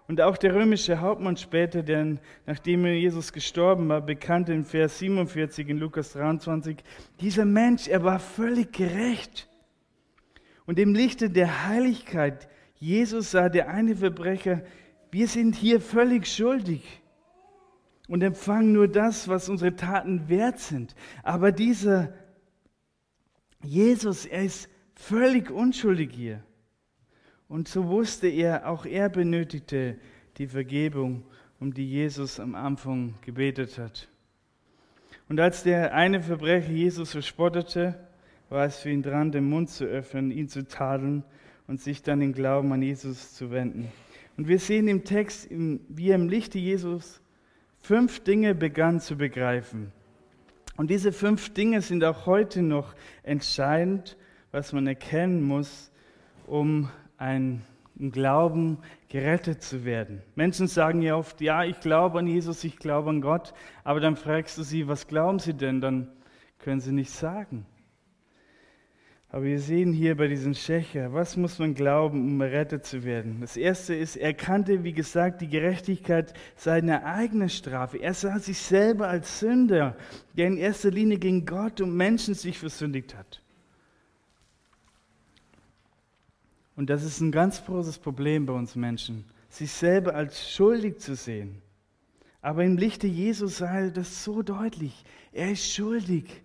[0.10, 5.70] Und auch der römische Hauptmann später, der nachdem Jesus gestorben war, bekannte in Vers 47
[5.70, 6.76] in Lukas 23,
[7.22, 9.48] dieser Mensch, er war völlig gerecht.
[10.66, 14.62] Und im Lichte der Heiligkeit, Jesus sah der eine Verbrecher,
[15.12, 17.02] wir sind hier völlig schuldig
[18.08, 20.96] und empfangen nur das, was unsere Taten wert sind.
[21.24, 22.14] Aber dieser
[23.64, 26.44] Jesus, er ist völlig unschuldig hier.
[27.48, 29.98] Und so wusste er, auch er benötigte
[30.38, 31.24] die Vergebung,
[31.60, 34.10] um die Jesus am Anfang gebetet hat.
[35.30, 37.96] Und als der eine Verbrecher Jesus verspottete,
[38.50, 41.24] war es für ihn dran, den Mund zu öffnen, ihn zu tadeln
[41.68, 43.92] und sich dann in Glauben an Jesus zu wenden.
[44.38, 47.22] Und wir sehen im Text, wie er im Lichte Jesus
[47.82, 49.92] fünf Dinge begann zu begreifen.
[50.78, 54.18] Und diese fünf Dinge sind auch heute noch entscheidend,
[54.52, 55.92] was man erkennen muss,
[56.48, 57.62] um ein
[57.98, 60.22] Glauben gerettet zu werden.
[60.36, 63.54] Menschen sagen ja oft, ja, ich glaube an Jesus, ich glaube an Gott,
[63.86, 65.80] aber dann fragst du sie, was glauben sie denn?
[65.80, 66.10] Dann
[66.60, 67.66] können sie nicht sagen.
[69.30, 73.42] Aber wir sehen hier bei diesem Schächer, was muss man glauben, um errettet zu werden?
[73.42, 77.98] Das erste ist, er kannte, wie gesagt, die Gerechtigkeit seiner eigenen Strafe.
[77.98, 79.98] Er sah sich selber als Sünder,
[80.38, 83.42] der in erster Linie gegen Gott und Menschen sich versündigt hat.
[86.76, 91.16] Und das ist ein ganz großes Problem bei uns Menschen, sich selber als schuldig zu
[91.16, 91.62] sehen.
[92.42, 95.04] Aber im Lichte Jesus sah er das so deutlich.
[95.32, 96.45] Er ist schuldig.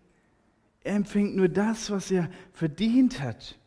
[0.82, 3.58] Er empfängt nur das, was er verdient hat.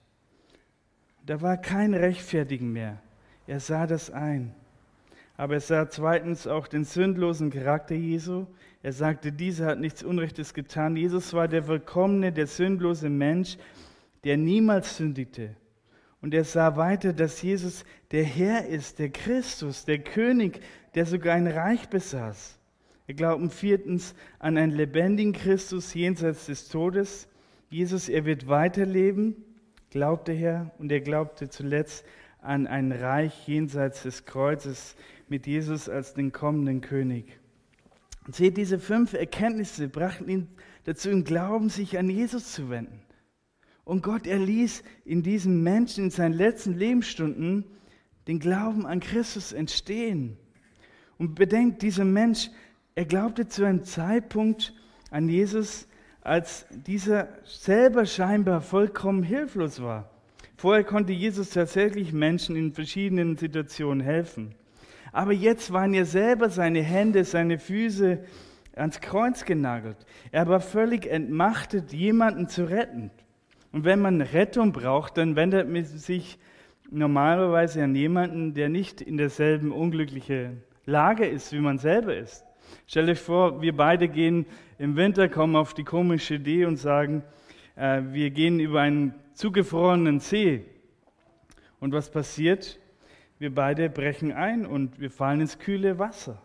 [1.25, 3.01] Da war kein Rechtfertigen mehr.
[3.47, 4.53] Er sah das ein.
[5.37, 8.45] Aber er sah zweitens auch den sündlosen Charakter Jesu.
[8.81, 10.95] Er sagte, dieser hat nichts Unrechtes getan.
[10.95, 13.57] Jesus war der vollkommene, der sündlose Mensch,
[14.23, 15.55] der niemals sündigte.
[16.21, 20.61] Und er sah weiter, dass Jesus der Herr ist, der Christus, der König,
[20.95, 22.57] der sogar ein Reich besaß.
[23.05, 27.27] Wir glauben viertens an einen lebendigen Christus jenseits des Todes.
[27.69, 29.35] Jesus, er wird weiterleben,
[29.89, 32.05] glaubte er, und er glaubte zuletzt
[32.39, 34.95] an ein Reich jenseits des Kreuzes
[35.27, 37.39] mit Jesus als den kommenden König.
[38.25, 40.47] Und seht, diese fünf Erkenntnisse brachten ihn
[40.85, 43.01] dazu, im Glauben sich an Jesus zu wenden.
[43.83, 47.65] Und Gott erließ in diesem Menschen in seinen letzten Lebensstunden
[48.29, 50.37] den Glauben an Christus entstehen.
[51.17, 52.49] Und bedenkt, dieser Mensch,
[52.95, 54.73] er glaubte zu einem Zeitpunkt
[55.09, 55.87] an Jesus,
[56.21, 60.09] als dieser selber scheinbar vollkommen hilflos war.
[60.57, 64.55] Vorher konnte Jesus tatsächlich Menschen in verschiedenen Situationen helfen.
[65.11, 68.23] Aber jetzt waren ja selber seine Hände, seine Füße
[68.75, 69.97] ans Kreuz genagelt.
[70.31, 73.11] Er war völlig entmachtet, jemanden zu retten.
[73.71, 76.39] Und wenn man Rettung braucht, dann wendet man sich
[76.89, 82.45] normalerweise an jemanden, der nicht in derselben unglücklichen Lage ist, wie man selber ist.
[82.87, 84.45] Stell euch vor, wir beide gehen
[84.77, 87.23] im Winter, kommen auf die komische Idee und sagen,
[87.75, 90.65] äh, wir gehen über einen zugefrorenen See.
[91.79, 92.79] Und was passiert?
[93.39, 96.41] Wir beide brechen ein und wir fallen ins kühle Wasser.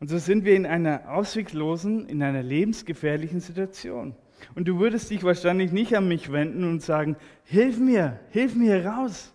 [0.00, 4.14] Und so sind wir in einer ausweglosen, in einer lebensgefährlichen Situation.
[4.54, 8.86] Und du würdest dich wahrscheinlich nicht an mich wenden und sagen, hilf mir, hilf mir
[8.86, 9.34] raus.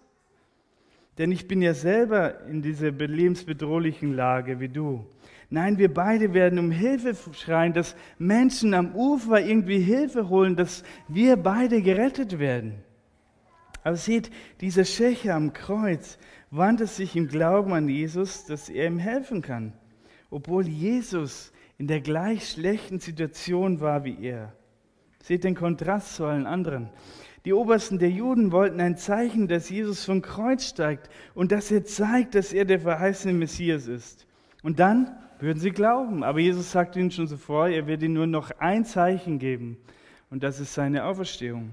[1.17, 5.05] Denn ich bin ja selber in dieser lebensbedrohlichen Lage wie du.
[5.53, 10.81] Nein, wir beide werden um Hilfe schreien, dass Menschen am Ufer irgendwie Hilfe holen, dass
[11.07, 12.81] wir beide gerettet werden.
[13.83, 16.17] Aber seht, dieser Schächer am Kreuz
[16.49, 19.73] wandte sich im Glauben an Jesus, dass er ihm helfen kann,
[20.31, 24.53] obwohl Jesus in der gleich schlechten Situation war wie er.
[25.21, 26.89] Seht den Kontrast zu allen anderen.
[27.45, 31.85] Die Obersten der Juden wollten ein Zeichen, dass Jesus vom Kreuz steigt und dass er
[31.85, 34.25] zeigt, dass er der verheißene Messias ist.
[34.63, 36.23] Und dann würden sie glauben.
[36.23, 39.77] Aber Jesus sagte ihnen schon zuvor, er wird ihnen nur noch ein Zeichen geben.
[40.29, 41.71] Und das ist seine Auferstehung.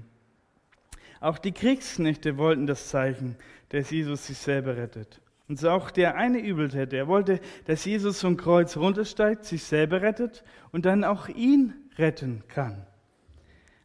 [1.19, 3.35] Auch die Kriegsknechte wollten das Zeichen,
[3.69, 5.21] dass Jesus sich selber rettet.
[5.47, 6.97] Und so auch der eine Übeltäter.
[6.97, 12.43] Er wollte, dass Jesus vom Kreuz runtersteigt, sich selber rettet und dann auch ihn retten
[12.47, 12.85] kann.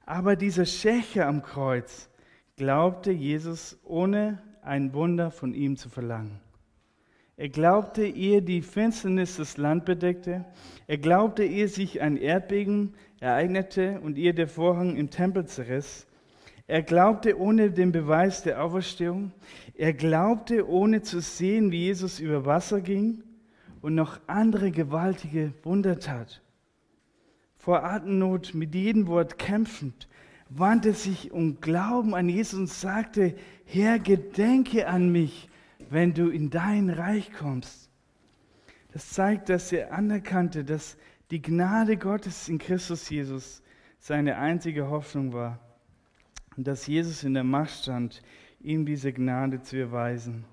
[0.04, 2.08] Aber dieser Schächer am Kreuz
[2.56, 6.40] glaubte Jesus, ohne ein Wunder von ihm zu verlangen.
[7.38, 10.46] Er glaubte, ehe die Finsternis das Land bedeckte.
[10.86, 16.06] Er glaubte, ehe sich ein Erdbeben ereignete und ehe der Vorhang im Tempel zerriss.
[16.66, 19.32] Er glaubte ohne den Beweis der Auferstehung.
[19.74, 23.22] Er glaubte ohne zu sehen, wie Jesus über Wasser ging
[23.82, 26.40] und noch andere gewaltige Wunder tat.
[27.58, 30.08] Vor Atemnot mit jedem Wort kämpfend,
[30.48, 35.48] wandte sich um Glauben an Jesus und sagte, Herr, gedenke an mich,
[35.90, 37.90] wenn du in dein Reich kommst.
[38.92, 40.96] Das zeigt, dass er anerkannte, dass
[41.30, 43.62] die Gnade Gottes in Christus Jesus
[43.98, 45.58] seine einzige Hoffnung war
[46.56, 48.22] und dass Jesus in der Macht stand,
[48.60, 50.44] ihm diese Gnade zu erweisen.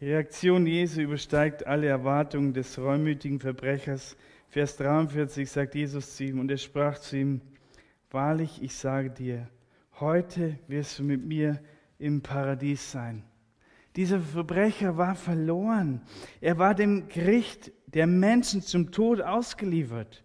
[0.00, 4.16] Die Reaktion Jesu übersteigt alle Erwartungen des reumütigen Verbrechers.
[4.48, 7.40] Vers 43 sagt Jesus zu ihm und er sprach zu ihm,
[8.10, 9.48] Wahrlich, ich sage dir,
[10.00, 11.60] heute wirst du mit mir
[11.98, 13.22] im Paradies sein.
[13.96, 16.02] Dieser Verbrecher war verloren.
[16.40, 20.22] Er war dem Gericht der Menschen zum Tod ausgeliefert.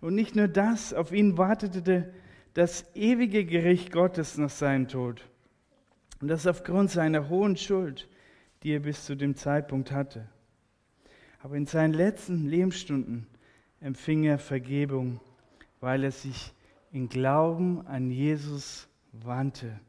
[0.00, 2.12] Und nicht nur das, auf ihn wartete
[2.54, 5.28] das ewige Gericht Gottes nach seinem Tod.
[6.20, 8.08] Und das aufgrund seiner hohen Schuld,
[8.62, 10.28] die er bis zu dem Zeitpunkt hatte.
[11.42, 13.26] Aber in seinen letzten Lebensstunden
[13.80, 15.20] empfing er Vergebung,
[15.80, 16.52] weil er sich
[16.92, 19.80] in Glauben an Jesus wandte.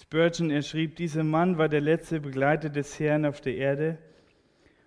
[0.00, 3.98] Spurgeon, er schrieb, dieser Mann war der letzte Begleiter des Herrn auf der Erde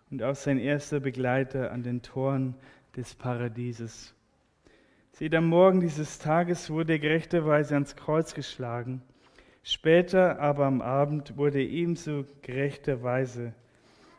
[0.09, 2.55] und auch sein erster Begleiter an den Toren
[2.95, 4.15] des Paradieses.
[5.11, 9.03] Seht, am Morgen dieses Tages wurde er gerechterweise ans Kreuz geschlagen.
[9.61, 13.53] Später aber am Abend wurde er ebenso gerechterweise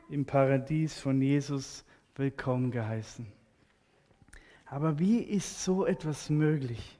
[0.09, 3.27] im Paradies von Jesus willkommen geheißen.
[4.67, 6.99] Aber wie ist so etwas möglich?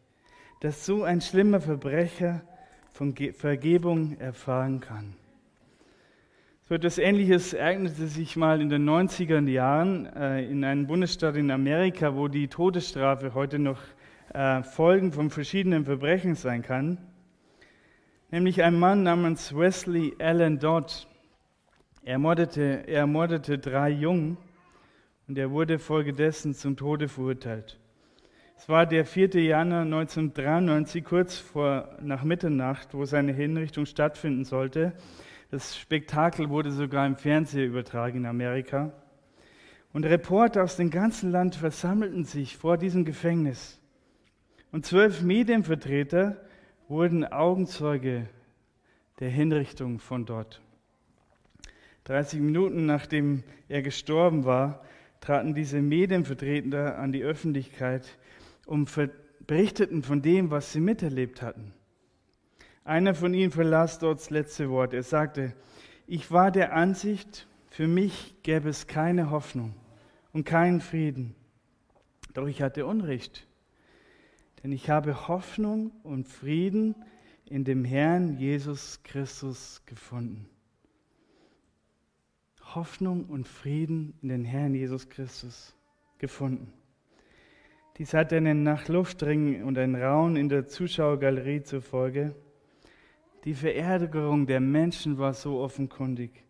[0.65, 2.41] dass so ein schlimmer Verbrecher
[2.95, 5.17] von Vergebung erfahren kann.
[6.69, 11.51] So etwas Ähnliches ereignete sich mal in den 90er Jahren äh, in einem Bundesstaat in
[11.51, 13.81] Amerika, wo die Todesstrafe heute noch
[14.33, 16.99] äh, Folgen von verschiedenen Verbrechen sein kann.
[18.31, 21.09] Nämlich ein Mann namens Wesley Allen Dodd.
[22.05, 24.37] Er ermordete, er ermordete drei Jungen
[25.27, 27.81] und er wurde folgedessen zum Tode verurteilt.
[28.57, 29.43] Es war der 4.
[29.43, 34.95] Januar 1993, kurz vor nach Mitternacht, wo seine Hinrichtung stattfinden sollte.
[35.51, 38.93] Das Spektakel wurde sogar im Fernsehen übertragen in Amerika.
[39.93, 43.81] Und Reporter aus dem ganzen Land versammelten sich vor diesem Gefängnis.
[44.73, 46.37] Und zwölf Medienvertreter
[46.89, 48.29] wurden Augenzeuge
[49.21, 50.63] der Hinrichtung von dort.
[52.05, 54.85] 30 Minuten nachdem er gestorben war,
[55.25, 58.19] traten diese Medienvertreter an die Öffentlichkeit
[58.67, 58.91] und
[59.47, 61.73] berichteten von dem, was sie miterlebt hatten.
[62.85, 64.93] Einer von ihnen verlas dort das letzte Wort.
[64.93, 65.55] Er sagte,
[66.07, 69.75] ich war der Ansicht, für mich gäbe es keine Hoffnung
[70.35, 71.35] und keinen Frieden.
[72.35, 73.47] Doch ich hatte Unrecht,
[74.63, 76.95] denn ich habe Hoffnung und Frieden
[77.47, 80.51] in dem Herrn Jesus Christus gefunden.
[82.75, 85.75] Hoffnung und Frieden in den Herrn Jesus Christus
[86.19, 86.73] gefunden.
[87.99, 92.35] Dies hatte einen nach und ein Raun in der Zuschauergalerie zur Folge.
[93.45, 96.45] Die Verärgerung der Menschen war so offenkundig.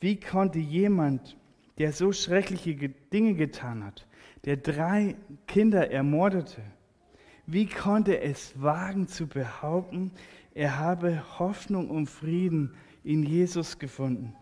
[0.00, 1.36] Wie konnte jemand,
[1.78, 4.08] der so schreckliche Dinge getan hat,
[4.44, 5.14] der drei
[5.46, 6.62] Kinder ermordete,
[7.46, 10.12] wie konnte es wagen zu behaupten,
[10.54, 14.34] er habe Hoffnung und Frieden in Jesus gefunden?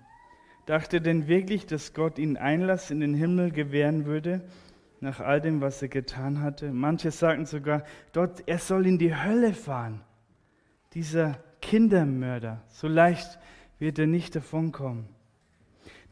[0.68, 4.42] Dachte denn wirklich, dass Gott ihn Einlass in den Himmel gewähren würde,
[5.00, 6.72] nach all dem, was er getan hatte.
[6.72, 10.02] Manche sagten sogar, dort, er soll in die Hölle fahren.
[10.92, 13.38] Dieser Kindermörder, so leicht
[13.78, 15.06] wird er nicht davonkommen.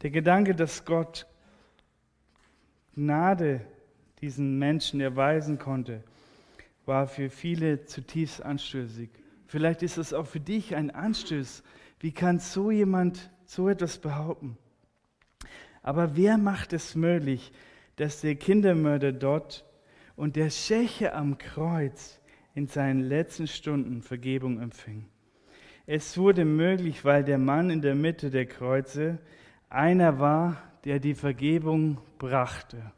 [0.01, 1.27] Der Gedanke, dass Gott
[2.95, 3.61] Gnade
[4.21, 6.03] diesen Menschen erweisen konnte,
[6.87, 9.11] war für viele zutiefst anstößig.
[9.45, 11.61] Vielleicht ist es auch für dich ein Anstöß.
[11.99, 14.57] Wie kann so jemand so etwas behaupten?
[15.81, 17.51] Aber wer macht es möglich,
[17.95, 19.65] dass der Kindermörder dort
[20.15, 22.19] und der Schächer am Kreuz
[22.53, 25.05] in seinen letzten Stunden Vergebung empfing.
[25.85, 29.19] Es wurde möglich, weil der Mann in der Mitte der Kreuze
[29.69, 32.91] einer war, der die Vergebung brachte.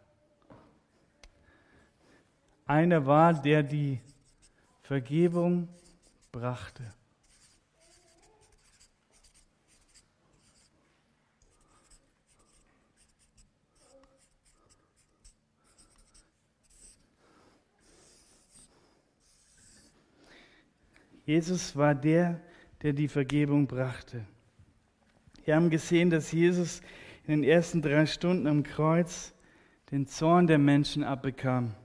[2.66, 4.00] Einer war, der die
[4.82, 5.68] Vergebung
[6.32, 6.84] brachte.
[21.30, 22.42] Jesus war der,
[22.82, 24.26] der die Vergebung brachte.
[25.46, 26.82] Wir haben gesehen, dass Jesus
[27.28, 29.32] in den ersten drei Stunden am Kreuz
[29.92, 31.76] den Zorn der Menschen abbekam.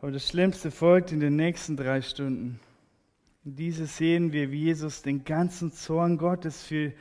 [0.00, 2.60] Aber das Schlimmste folgt in den nächsten drei Stunden.
[3.44, 6.94] In diese sehen wir, wie Jesus den ganzen Zorn Gottes für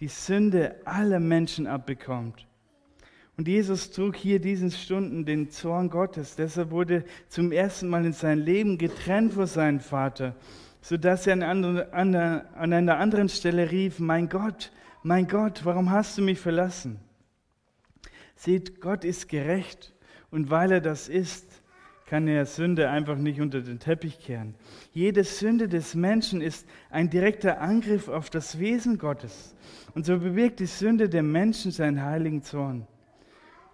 [0.00, 2.46] die Sünde aller Menschen abbekommt.
[3.36, 6.36] Und Jesus trug hier diesen Stunden den Zorn Gottes.
[6.36, 10.36] Deshalb wurde zum ersten Mal in seinem Leben getrennt vor seinem Vater,
[10.82, 11.64] sodass er an,
[11.94, 14.70] einer anderen Stelle rief, mein Gott,
[15.02, 17.00] mein Gott, warum hast du mich verlassen?
[18.36, 19.94] Seht, Gott ist gerecht
[20.30, 21.62] und weil er das ist,
[22.06, 24.54] kann er Sünde einfach nicht unter den Teppich kehren.
[24.92, 29.54] Jede Sünde des Menschen ist ein direkter Angriff auf das Wesen Gottes.
[29.94, 32.86] Und so bewirkt die Sünde der Menschen seinen heiligen Zorn.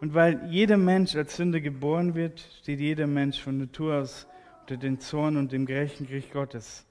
[0.01, 4.29] Und weil jeder Mensch als Sünde geboren wird, steht jeder Mensch von Natur aus
[4.61, 6.85] unter den Zorn und dem gerechten Gericht Gottes.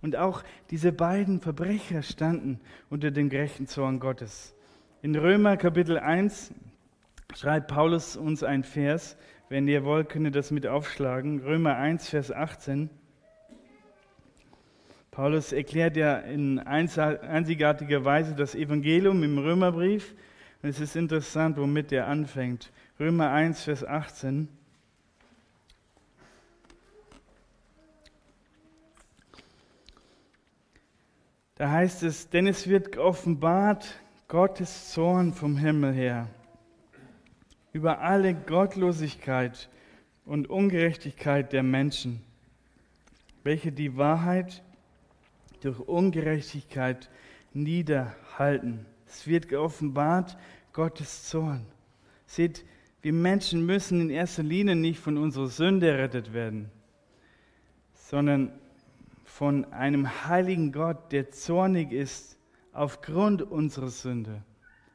[0.00, 4.54] Und auch diese beiden Verbrecher standen unter dem gerechten Zorn Gottes.
[5.02, 6.52] In Römer Kapitel 1
[7.36, 9.16] schreibt Paulus uns ein Vers,
[9.48, 11.40] wenn ihr wollt, könnt ihr das mit aufschlagen.
[11.40, 12.90] Römer 1, Vers 18.
[15.10, 20.14] Paulus erklärt ja in einzigartiger Weise das Evangelium im Römerbrief
[20.62, 22.72] und es ist interessant, womit er anfängt.
[22.98, 24.48] Römer 1, Vers 18.
[31.54, 36.28] Da heißt es, denn es wird offenbart Gottes Zorn vom Himmel her
[37.72, 39.68] über alle Gottlosigkeit
[40.24, 42.22] und Ungerechtigkeit der Menschen,
[43.44, 44.62] welche die Wahrheit
[45.60, 47.08] durch Ungerechtigkeit
[47.52, 48.86] niederhalten.
[49.08, 50.36] Es wird geoffenbart
[50.72, 51.66] Gottes Zorn.
[52.26, 52.64] Seht,
[53.00, 56.70] wir Menschen müssen in erster Linie nicht von unserer Sünde errettet werden,
[57.94, 58.52] sondern
[59.24, 62.36] von einem heiligen Gott, der zornig ist
[62.72, 64.42] aufgrund unserer Sünde,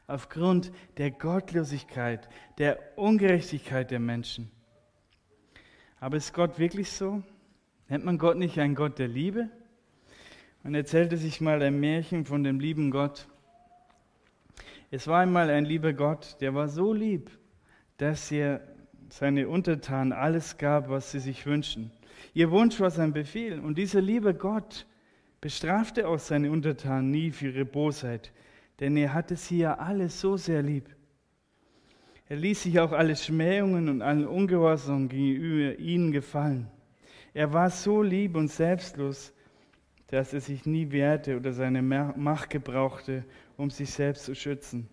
[0.05, 4.51] aufgrund der Gottlosigkeit, der Ungerechtigkeit der Menschen.
[5.99, 7.23] Aber ist Gott wirklich so?
[7.89, 9.49] Nennt man Gott nicht ein Gott der Liebe?
[10.61, 13.27] Man erzählte sich mal ein Märchen von dem lieben Gott,
[14.93, 17.31] es war einmal ein lieber Gott, der war so lieb,
[17.97, 18.61] dass er
[19.09, 21.89] seine Untertanen alles gab, was sie sich wünschen.
[22.35, 23.59] Ihr Wunsch war sein Befehl.
[23.59, 24.85] Und dieser liebe Gott
[25.41, 28.31] bestrafte auch seine Untertanen nie für ihre Bosheit,
[28.79, 30.85] denn er hatte sie ja alle so sehr lieb.
[32.29, 36.67] Er ließ sich auch alle Schmähungen und allen Ungehorsam gegenüber ihnen gefallen.
[37.33, 39.33] Er war so lieb und selbstlos,
[40.05, 43.25] dass er sich nie wehrte oder seine Macht gebrauchte,
[43.57, 44.87] um sich selbst zu schützen.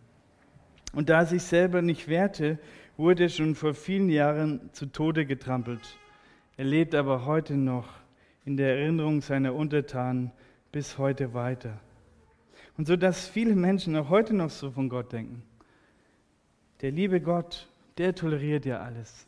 [0.92, 2.58] Und da er sich selber nicht wehrte,
[2.96, 5.98] wurde er schon vor vielen Jahren zu Tode getrampelt.
[6.56, 7.88] Er lebt aber heute noch
[8.44, 10.32] in der Erinnerung seiner Untertanen
[10.72, 11.80] bis heute weiter.
[12.76, 15.42] Und so dass viele Menschen auch heute noch so von Gott denken.
[16.80, 19.26] Der liebe Gott, der toleriert ja alles.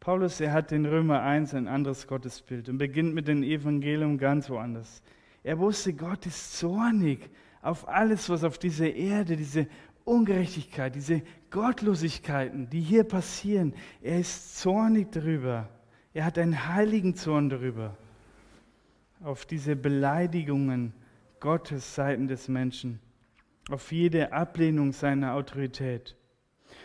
[0.00, 4.50] Paulus, er hat in Römer 1 ein anderes Gottesbild und beginnt mit dem Evangelium ganz
[4.50, 5.02] woanders.
[5.42, 7.30] Er wusste, Gott ist zornig
[7.66, 9.66] auf alles, was auf dieser Erde, diese
[10.04, 13.74] Ungerechtigkeit, diese Gottlosigkeiten, die hier passieren.
[14.00, 15.68] Er ist zornig darüber.
[16.14, 17.96] Er hat einen heiligen Zorn darüber.
[19.20, 20.92] Auf diese Beleidigungen
[21.40, 23.00] Gottes Seiten des Menschen.
[23.68, 26.14] Auf jede Ablehnung seiner Autorität.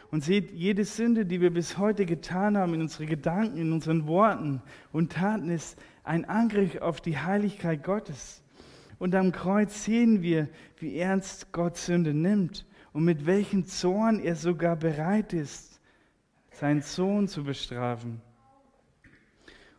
[0.10, 4.08] Und seht, jede Sünde, die wir bis heute getan haben in unseren Gedanken, in unseren
[4.08, 8.41] Worten und Taten, ist ein Angriff auf die Heiligkeit Gottes.
[9.02, 10.48] Und am Kreuz sehen wir,
[10.78, 15.82] wie ernst Gott Sünde nimmt und mit welchem Zorn er sogar bereit ist,
[16.52, 18.22] seinen Sohn zu bestrafen.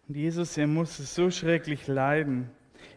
[0.08, 2.50] Und Jesus, er musste so schrecklich leiden.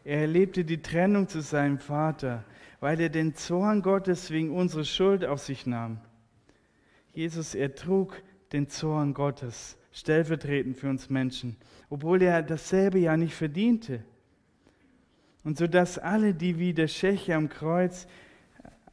[0.03, 2.43] Er erlebte die Trennung zu seinem Vater,
[2.79, 5.99] weil er den Zorn Gottes wegen unserer Schuld auf sich nahm.
[7.13, 8.19] Jesus, er trug
[8.51, 11.55] den Zorn Gottes stellvertretend für uns Menschen,
[11.91, 14.03] obwohl er dasselbe ja nicht verdiente.
[15.45, 18.07] Und so dass alle, die wie der Schächer am Kreuz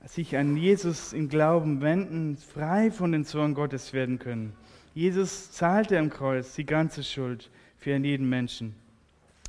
[0.05, 4.53] sich an Jesus im Glauben wenden, frei von den Zorn Gottes werden können.
[4.95, 8.75] Jesus zahlte am Kreuz die ganze Schuld für jeden Menschen.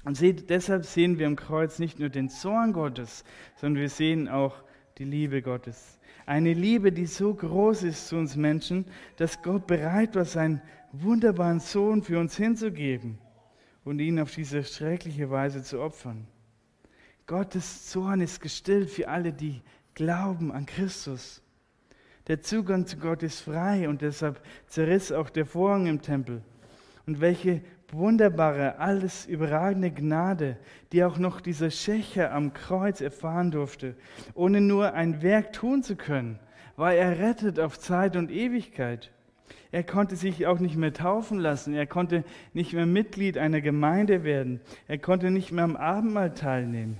[0.06, 3.26] Und seht, deshalb sehen wir am Kreuz nicht nur den Zorn Gottes,
[3.58, 4.64] sondern wir sehen auch
[4.98, 6.00] die Liebe Gottes.
[6.26, 8.86] Eine Liebe, die so groß ist zu uns Menschen,
[9.18, 10.62] dass Gott bereit war, seinen
[10.94, 13.18] wunderbaren Sohn für uns hinzugeben
[13.84, 16.28] und ihn auf diese schreckliche Weise zu opfern.
[17.26, 19.62] Gottes Zorn ist gestillt für alle, die
[19.94, 21.42] glauben an Christus.
[22.28, 26.42] Der Zugang zu Gott ist frei und deshalb zerriss auch der Vorhang im Tempel.
[27.06, 27.62] Und welche
[27.92, 30.58] wunderbare, alles überragende Gnade,
[30.92, 33.96] die auch noch dieser Schächer am Kreuz erfahren durfte,
[34.34, 36.40] ohne nur ein Werk tun zu können,
[36.76, 39.12] war er rettet auf Zeit und Ewigkeit.
[39.72, 41.74] Er konnte sich auch nicht mehr taufen lassen.
[41.74, 44.62] Er konnte nicht mehr Mitglied einer Gemeinde werden.
[44.88, 46.98] Er konnte nicht mehr am Abendmahl teilnehmen.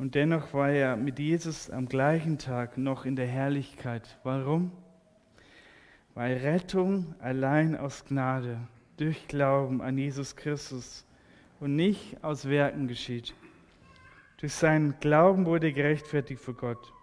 [0.00, 4.18] Und dennoch war er mit Jesus am gleichen Tag noch in der Herrlichkeit.
[4.22, 4.72] Warum?
[6.14, 8.56] Weil Rettung allein aus Gnade,
[8.96, 11.04] durch Glauben an Jesus Christus
[11.60, 13.34] und nicht aus Werken geschieht.
[14.38, 16.94] Durch seinen Glauben wurde er gerechtfertigt vor Gott.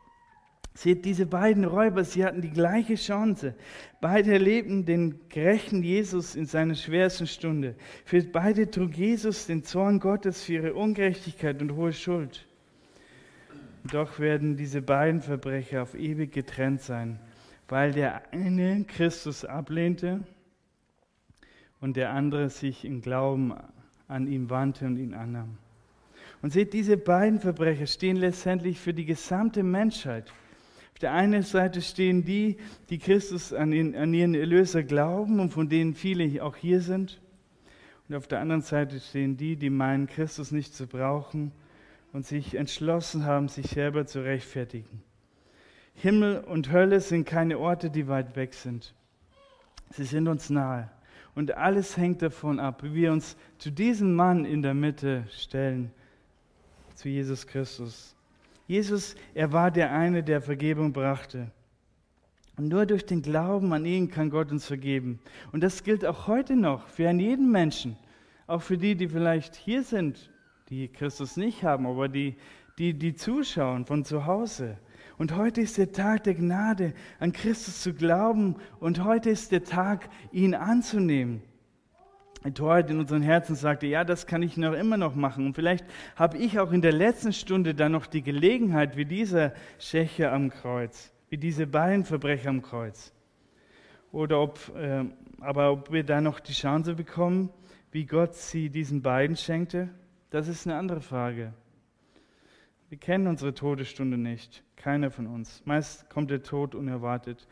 [0.74, 3.54] Seht, diese beiden Räuber, sie hatten die gleiche Chance.
[4.02, 7.76] Beide erlebten den gerechten Jesus in seiner schwersten Stunde.
[8.06, 12.48] Für beide trug Jesus den Zorn Gottes für ihre Ungerechtigkeit und hohe Schuld.
[13.92, 17.20] Doch werden diese beiden Verbrecher auf ewig getrennt sein,
[17.70, 20.22] weil der eine Christus ablehnte
[21.80, 23.54] und der andere sich im Glauben
[24.08, 25.58] an ihn wandte und ihn annahm.
[26.42, 30.32] Und seht, diese beiden Verbrecher stehen letztendlich für die gesamte Menschheit.
[30.94, 32.58] Auf der einen Seite stehen die,
[32.90, 37.22] die Christus an, ihn, an ihren Erlöser glauben und von denen viele auch hier sind.
[38.10, 41.52] Und auf der anderen Seite stehen die, die meinen, Christus nicht zu brauchen
[42.18, 45.04] und sich entschlossen haben, sich selber zu rechtfertigen.
[45.94, 48.96] Himmel und Hölle sind keine Orte, die weit weg sind.
[49.92, 50.90] Sie sind uns nahe.
[51.36, 55.92] Und alles hängt davon ab, wie wir uns zu diesem Mann in der Mitte stellen,
[56.96, 58.16] zu Jesus Christus.
[58.66, 61.52] Jesus, er war der eine, der Vergebung brachte.
[62.58, 65.20] Und nur durch den Glauben an ihn kann Gott uns vergeben.
[65.52, 67.96] Und das gilt auch heute noch für jeden Menschen.
[68.48, 70.32] Auch für die, die vielleicht hier sind,
[70.70, 72.36] die Christus nicht haben, aber die,
[72.78, 74.78] die, die zuschauen von zu Hause.
[75.18, 78.56] Und heute ist der Tag der Gnade, an Christus zu glauben.
[78.80, 81.42] Und heute ist der Tag, ihn anzunehmen
[82.44, 85.46] ein Torheit in unseren Herzen sagte, ja, das kann ich noch immer noch machen.
[85.46, 89.54] Und vielleicht habe ich auch in der letzten Stunde dann noch die Gelegenheit, wie dieser
[89.80, 93.12] Schächer am Kreuz, wie diese beiden Verbrecher am Kreuz.
[94.12, 95.04] Oder ob, äh,
[95.42, 97.50] aber ob wir da noch die Chance bekommen,
[97.92, 99.90] wie Gott sie diesen beiden schenkte,
[100.30, 101.54] das ist eine andere Frage.
[102.90, 105.62] Wir kennen unsere Todesstunde nicht, keiner von uns.
[105.66, 107.48] Meist kommt der Tod unerwartet.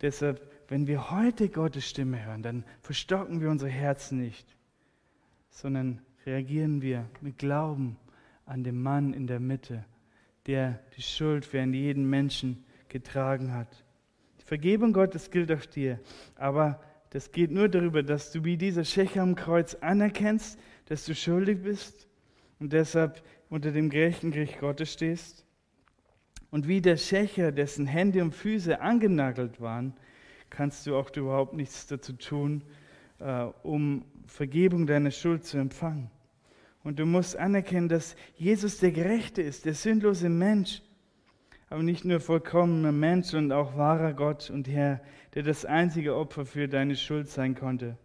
[0.00, 4.56] Deshalb wenn wir heute Gottes Stimme hören, dann verstocken wir unsere Herzen nicht,
[5.50, 7.96] sondern reagieren wir mit Glauben
[8.46, 9.84] an den Mann in der Mitte,
[10.46, 13.84] der die Schuld für jeden Menschen getragen hat.
[14.40, 15.98] Die Vergebung Gottes gilt auch dir,
[16.36, 20.56] aber das geht nur darüber, dass du wie dieser Schächer am Kreuz anerkennst,
[20.86, 22.06] dass du schuldig bist
[22.60, 25.44] und deshalb unter dem gerechten Gericht Gottes stehst.
[26.50, 29.94] Und wie der Schächer, dessen Hände und Füße angenagelt waren,
[30.50, 32.62] kannst du auch überhaupt nichts dazu tun,
[33.18, 36.10] äh, um Vergebung deiner Schuld zu empfangen.
[36.82, 40.82] Und du musst anerkennen, dass Jesus der Gerechte ist, der sündlose Mensch,
[41.68, 45.00] aber nicht nur vollkommener Mensch, sondern auch wahrer Gott und Herr,
[45.34, 47.96] der das einzige Opfer für deine Schuld sein konnte.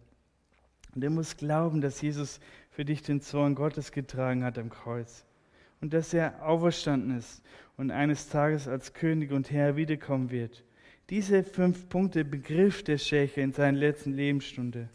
[0.94, 2.38] Und er muss glauben, dass Jesus
[2.76, 5.24] für dich den Zorn Gottes getragen hat am Kreuz
[5.80, 7.42] und dass er auferstanden ist
[7.78, 10.62] und eines Tages als König und Herr wiederkommen wird.
[11.08, 14.90] Diese fünf Punkte begriff der Schächer in seiner letzten Lebensstunde.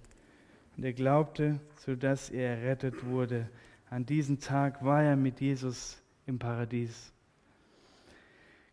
[0.77, 3.49] Und er glaubte, sodass er errettet wurde.
[3.89, 7.11] An diesem Tag war er mit Jesus im Paradies.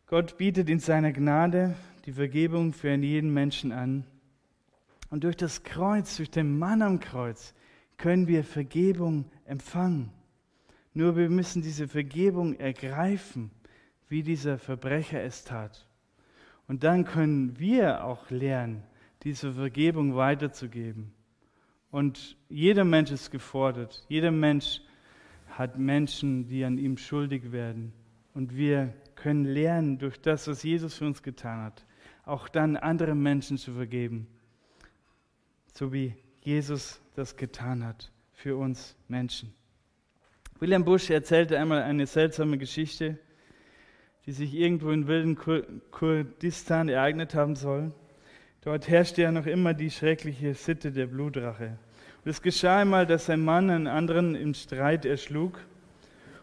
[0.06, 4.04] Gott bietet in seiner Gnade die Vergebung für jeden Menschen an.
[5.08, 7.54] Und durch das Kreuz, durch den Mann am Kreuz,
[7.98, 10.10] können wir Vergebung empfangen.
[10.94, 13.50] Nur wir müssen diese Vergebung ergreifen,
[14.08, 15.86] wie dieser Verbrecher es tat.
[16.66, 18.82] Und dann können wir auch lernen,
[19.22, 21.12] diese Vergebung weiterzugeben.
[21.90, 24.04] Und jeder Mensch ist gefordert.
[24.08, 24.80] Jeder Mensch
[25.50, 27.92] hat Menschen, die an ihm schuldig werden.
[28.34, 31.84] Und wir können lernen, durch das, was Jesus für uns getan hat,
[32.24, 34.28] auch dann andere Menschen zu vergeben.
[35.74, 39.52] So wie Jesus das getan hat für uns Menschen.
[40.60, 43.18] William Bush erzählte einmal eine seltsame Geschichte
[44.28, 45.38] die sich irgendwo in wilden
[45.90, 47.92] Kurdistan ereignet haben soll.
[48.60, 51.78] Dort herrschte ja noch immer die schreckliche Sitte der Blutrache.
[52.22, 55.58] Und es geschah einmal, dass ein Mann einen anderen im Streit erschlug.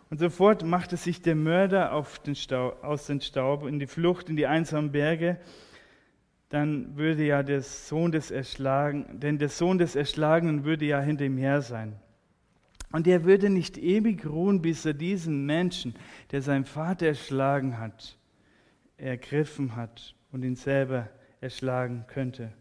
[0.10, 4.36] Und sofort machte sich der Mörder den Staub, aus dem Staub in die Flucht in
[4.36, 5.38] die einsamen Berge.
[6.50, 11.26] Dann würde ja der Sohn des Erschlagen, denn der Sohn des Erschlagenen würde ja hinter
[11.26, 11.96] ihm her sein.
[12.92, 15.96] Und er würde nicht ewig ruhen, bis er diesen Menschen,
[16.32, 18.18] der seinen Vater erschlagen hat,
[18.98, 21.10] ergriffen hat und ihn selber
[21.42, 22.54] erschlagen könnte.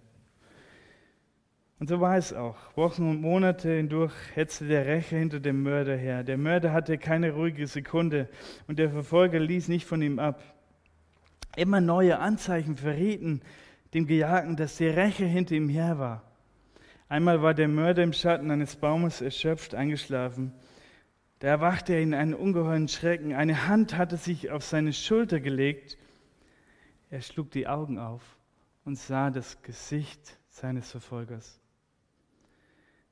[1.79, 2.57] Und so war es auch.
[2.77, 6.25] Wochen und Monate hindurch hetzte der Rächer hinter dem Mörder her.
[6.25, 8.29] Der Mörder hatte keine ruhige Sekunde
[8.67, 10.43] und der Verfolger ließ nicht von ihm ab.
[11.57, 13.43] Immer neue Anzeichen verrieten
[13.95, 16.23] dem Gejagten, dass die Räche hinter ihm her war.
[17.09, 20.53] Einmal war der Mörder im Schatten eines Baumes erschöpft eingeschlafen.
[21.39, 23.35] Da erwachte er in einen ungeheuren Schrecken.
[23.35, 25.97] Eine Hand hatte sich auf seine Schulter gelegt.
[27.11, 28.23] Er schlug die Augen auf
[28.85, 31.61] und sah das Gesicht seines Verfolgers.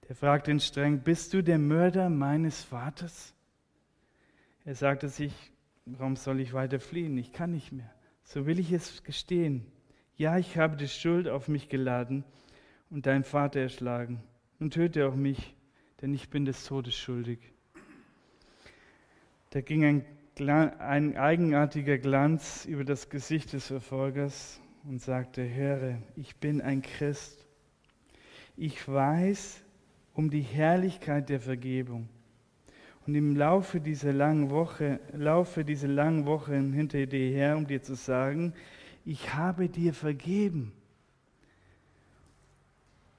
[0.08, 3.34] Der fragte ihn streng, bist du der Mörder meines Vaters?
[4.64, 5.32] Er sagte sich,
[5.86, 7.16] warum soll ich weiter fliehen?
[7.18, 7.92] Ich kann nicht mehr.
[8.24, 9.71] So will ich es gestehen.
[10.16, 12.24] Ja, ich habe die Schuld auf mich geladen
[12.90, 14.22] und deinen Vater erschlagen.
[14.58, 15.54] Nun töte auch mich,
[16.00, 17.38] denn ich bin des Todes schuldig.
[19.50, 20.04] Da ging ein,
[20.78, 27.46] ein eigenartiger Glanz über das Gesicht des Verfolgers und sagte, höre, ich bin ein Christ.
[28.56, 29.62] Ich weiß
[30.14, 32.08] um die Herrlichkeit der Vergebung.
[33.06, 37.82] Und im Laufe dieser langen Woche, laufe diese langen Wochen hinter dir her, um dir
[37.82, 38.52] zu sagen,
[39.05, 40.72] ich habe dir vergeben.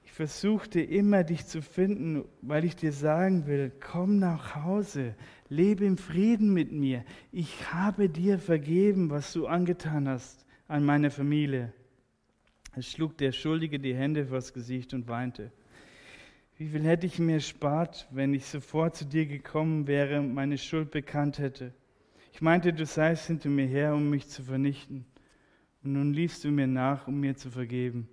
[0.04, 5.14] Ich versuchte immer, dich zu finden, weil ich dir sagen will, komm nach Hause,
[5.48, 7.04] lebe im Frieden mit mir.
[7.32, 11.72] Ich habe dir vergeben, was du angetan hast an meine Familie.
[12.76, 15.52] Es schlug der Schuldige die Hände vors Gesicht und weinte.
[16.56, 20.58] Wie viel hätte ich mir spart, wenn ich sofort zu dir gekommen wäre und meine
[20.58, 21.72] Schuld bekannt hätte?
[22.32, 25.04] Ich meinte, du seist hinter mir her, um mich zu vernichten.
[25.84, 28.08] Und nun liefst du mir nach, um mir zu vergeben.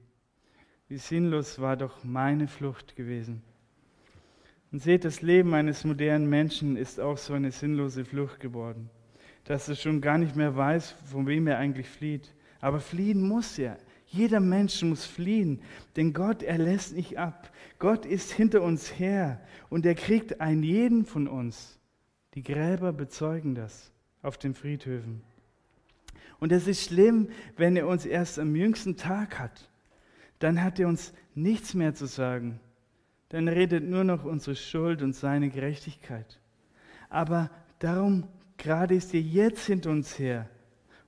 [0.90, 3.42] Wie sinnlos war doch meine Flucht gewesen.
[4.72, 8.90] Und seht, das Leben eines modernen Menschen ist auch so eine sinnlose Flucht geworden,
[9.46, 12.34] dass er schon gar nicht mehr weiß, von wem er eigentlich flieht.
[12.60, 13.78] Aber fliehen muss er.
[14.06, 15.62] Jeder Mensch muss fliehen,
[15.96, 17.50] denn Gott, er lässt nicht ab.
[17.80, 21.80] Gott ist hinter uns her und er kriegt einen jeden von uns.
[22.34, 25.24] Die Gräber bezeugen das auf den Friedhöfen.
[26.42, 29.70] Und es ist schlimm, wenn er uns erst am jüngsten Tag hat.
[30.40, 32.60] Dann hat er uns nichts mehr zu sagen.
[33.30, 36.42] Dann redet nur noch unsere Schuld und seine Gerechtigkeit.
[37.10, 38.28] Aber darum
[38.58, 40.50] gerade ist er jetzt hinter uns her.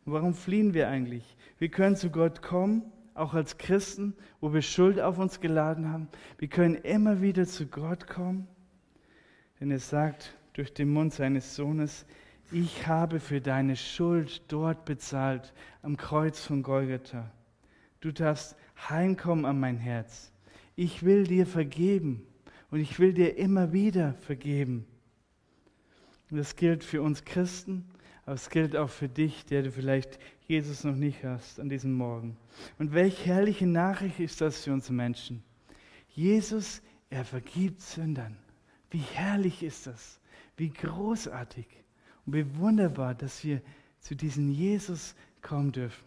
[0.05, 1.35] Warum fliehen wir eigentlich?
[1.57, 2.83] Wir können zu Gott kommen
[3.15, 6.07] auch als Christen, wo wir Schuld auf uns geladen haben.
[6.37, 8.47] Wir können immer wieder zu Gott kommen,
[9.59, 12.05] denn er sagt durch den Mund seines Sohnes,
[12.53, 17.31] ich habe für deine Schuld dort bezahlt, am Kreuz von Golgatha.
[17.99, 18.55] Du darfst
[18.89, 20.31] heimkommen an mein Herz.
[20.75, 22.25] Ich will dir vergeben
[22.69, 24.85] und ich will dir immer wieder vergeben.
[26.29, 27.85] Und das gilt für uns Christen,
[28.25, 31.93] aber es gilt auch für dich, der du vielleicht Jesus noch nicht hast an diesem
[31.93, 32.37] Morgen.
[32.77, 35.43] Und welche herrliche Nachricht ist das für uns Menschen?
[36.09, 38.37] Jesus, er vergibt Sündern.
[38.91, 40.19] Wie herrlich ist das?
[40.55, 41.82] Wie großartig
[42.25, 43.61] und wie wunderbar, dass wir
[43.99, 46.03] zu diesem Jesus kommen dürfen.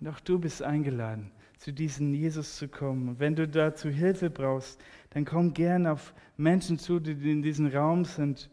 [0.00, 3.08] Und auch du bist eingeladen, zu diesem Jesus zu kommen.
[3.08, 4.80] Und wenn du dazu Hilfe brauchst,
[5.10, 8.50] dann komm gern auf Menschen zu, die in diesem Raum sind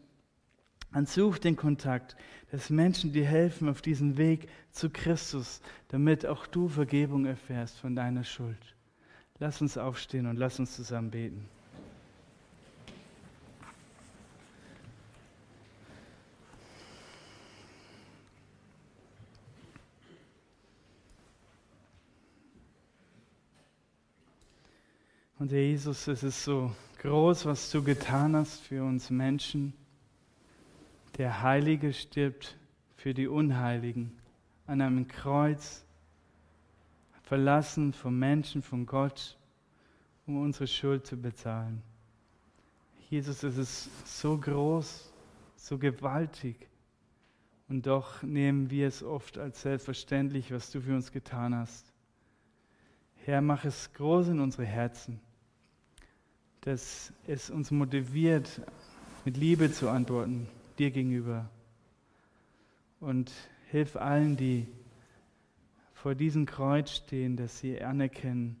[0.94, 2.16] und such den Kontakt,
[2.50, 7.96] dass Menschen dir helfen auf diesem Weg zu Christus, damit auch du Vergebung erfährst von
[7.96, 8.74] deiner Schuld.
[9.38, 11.48] Lass uns aufstehen und lass uns zusammen beten.
[25.42, 29.72] Und Herr Jesus, es ist so groß, was du getan hast für uns Menschen.
[31.18, 32.56] Der Heilige stirbt
[32.94, 34.16] für die Unheiligen
[34.68, 35.84] an einem Kreuz,
[37.24, 39.36] verlassen vom Menschen, von Gott,
[40.28, 41.82] um unsere Schuld zu bezahlen.
[43.10, 45.12] Jesus, es ist so groß,
[45.56, 46.68] so gewaltig.
[47.68, 51.92] Und doch nehmen wir es oft als selbstverständlich, was du für uns getan hast.
[53.24, 55.20] Herr, mach es groß in unsere Herzen,
[56.62, 58.62] dass es uns motiviert,
[59.24, 60.48] mit Liebe zu antworten,
[60.78, 61.50] dir gegenüber.
[63.00, 63.32] Und
[63.70, 64.66] hilf allen, die
[65.92, 68.56] vor diesem Kreuz stehen, dass sie anerkennen,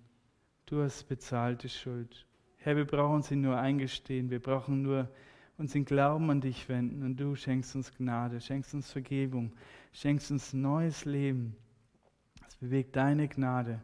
[0.66, 2.26] du hast bezahlte Schuld.
[2.58, 5.08] Herr, wir brauchen sie nur eingestehen, wir brauchen nur
[5.56, 9.52] uns in Glauben an dich wenden und du schenkst uns Gnade, schenkst uns Vergebung,
[9.92, 11.54] schenkst uns neues Leben.
[12.48, 13.80] Es bewegt deine Gnade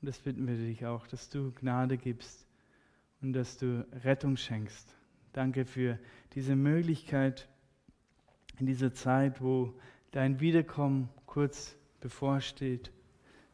[0.00, 2.47] und das bitten wir dich auch, dass du Gnade gibst
[3.22, 4.94] und dass du Rettung schenkst.
[5.32, 5.98] Danke für
[6.34, 7.48] diese Möglichkeit,
[8.58, 9.74] in dieser Zeit, wo
[10.10, 12.90] dein Wiederkommen kurz bevorsteht,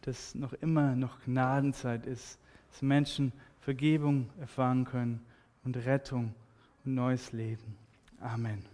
[0.03, 2.39] dass noch immer noch Gnadenzeit ist,
[2.71, 5.25] dass Menschen Vergebung erfahren können
[5.65, 6.35] und Rettung
[6.85, 7.77] und neues Leben.
[8.21, 8.74] Amen.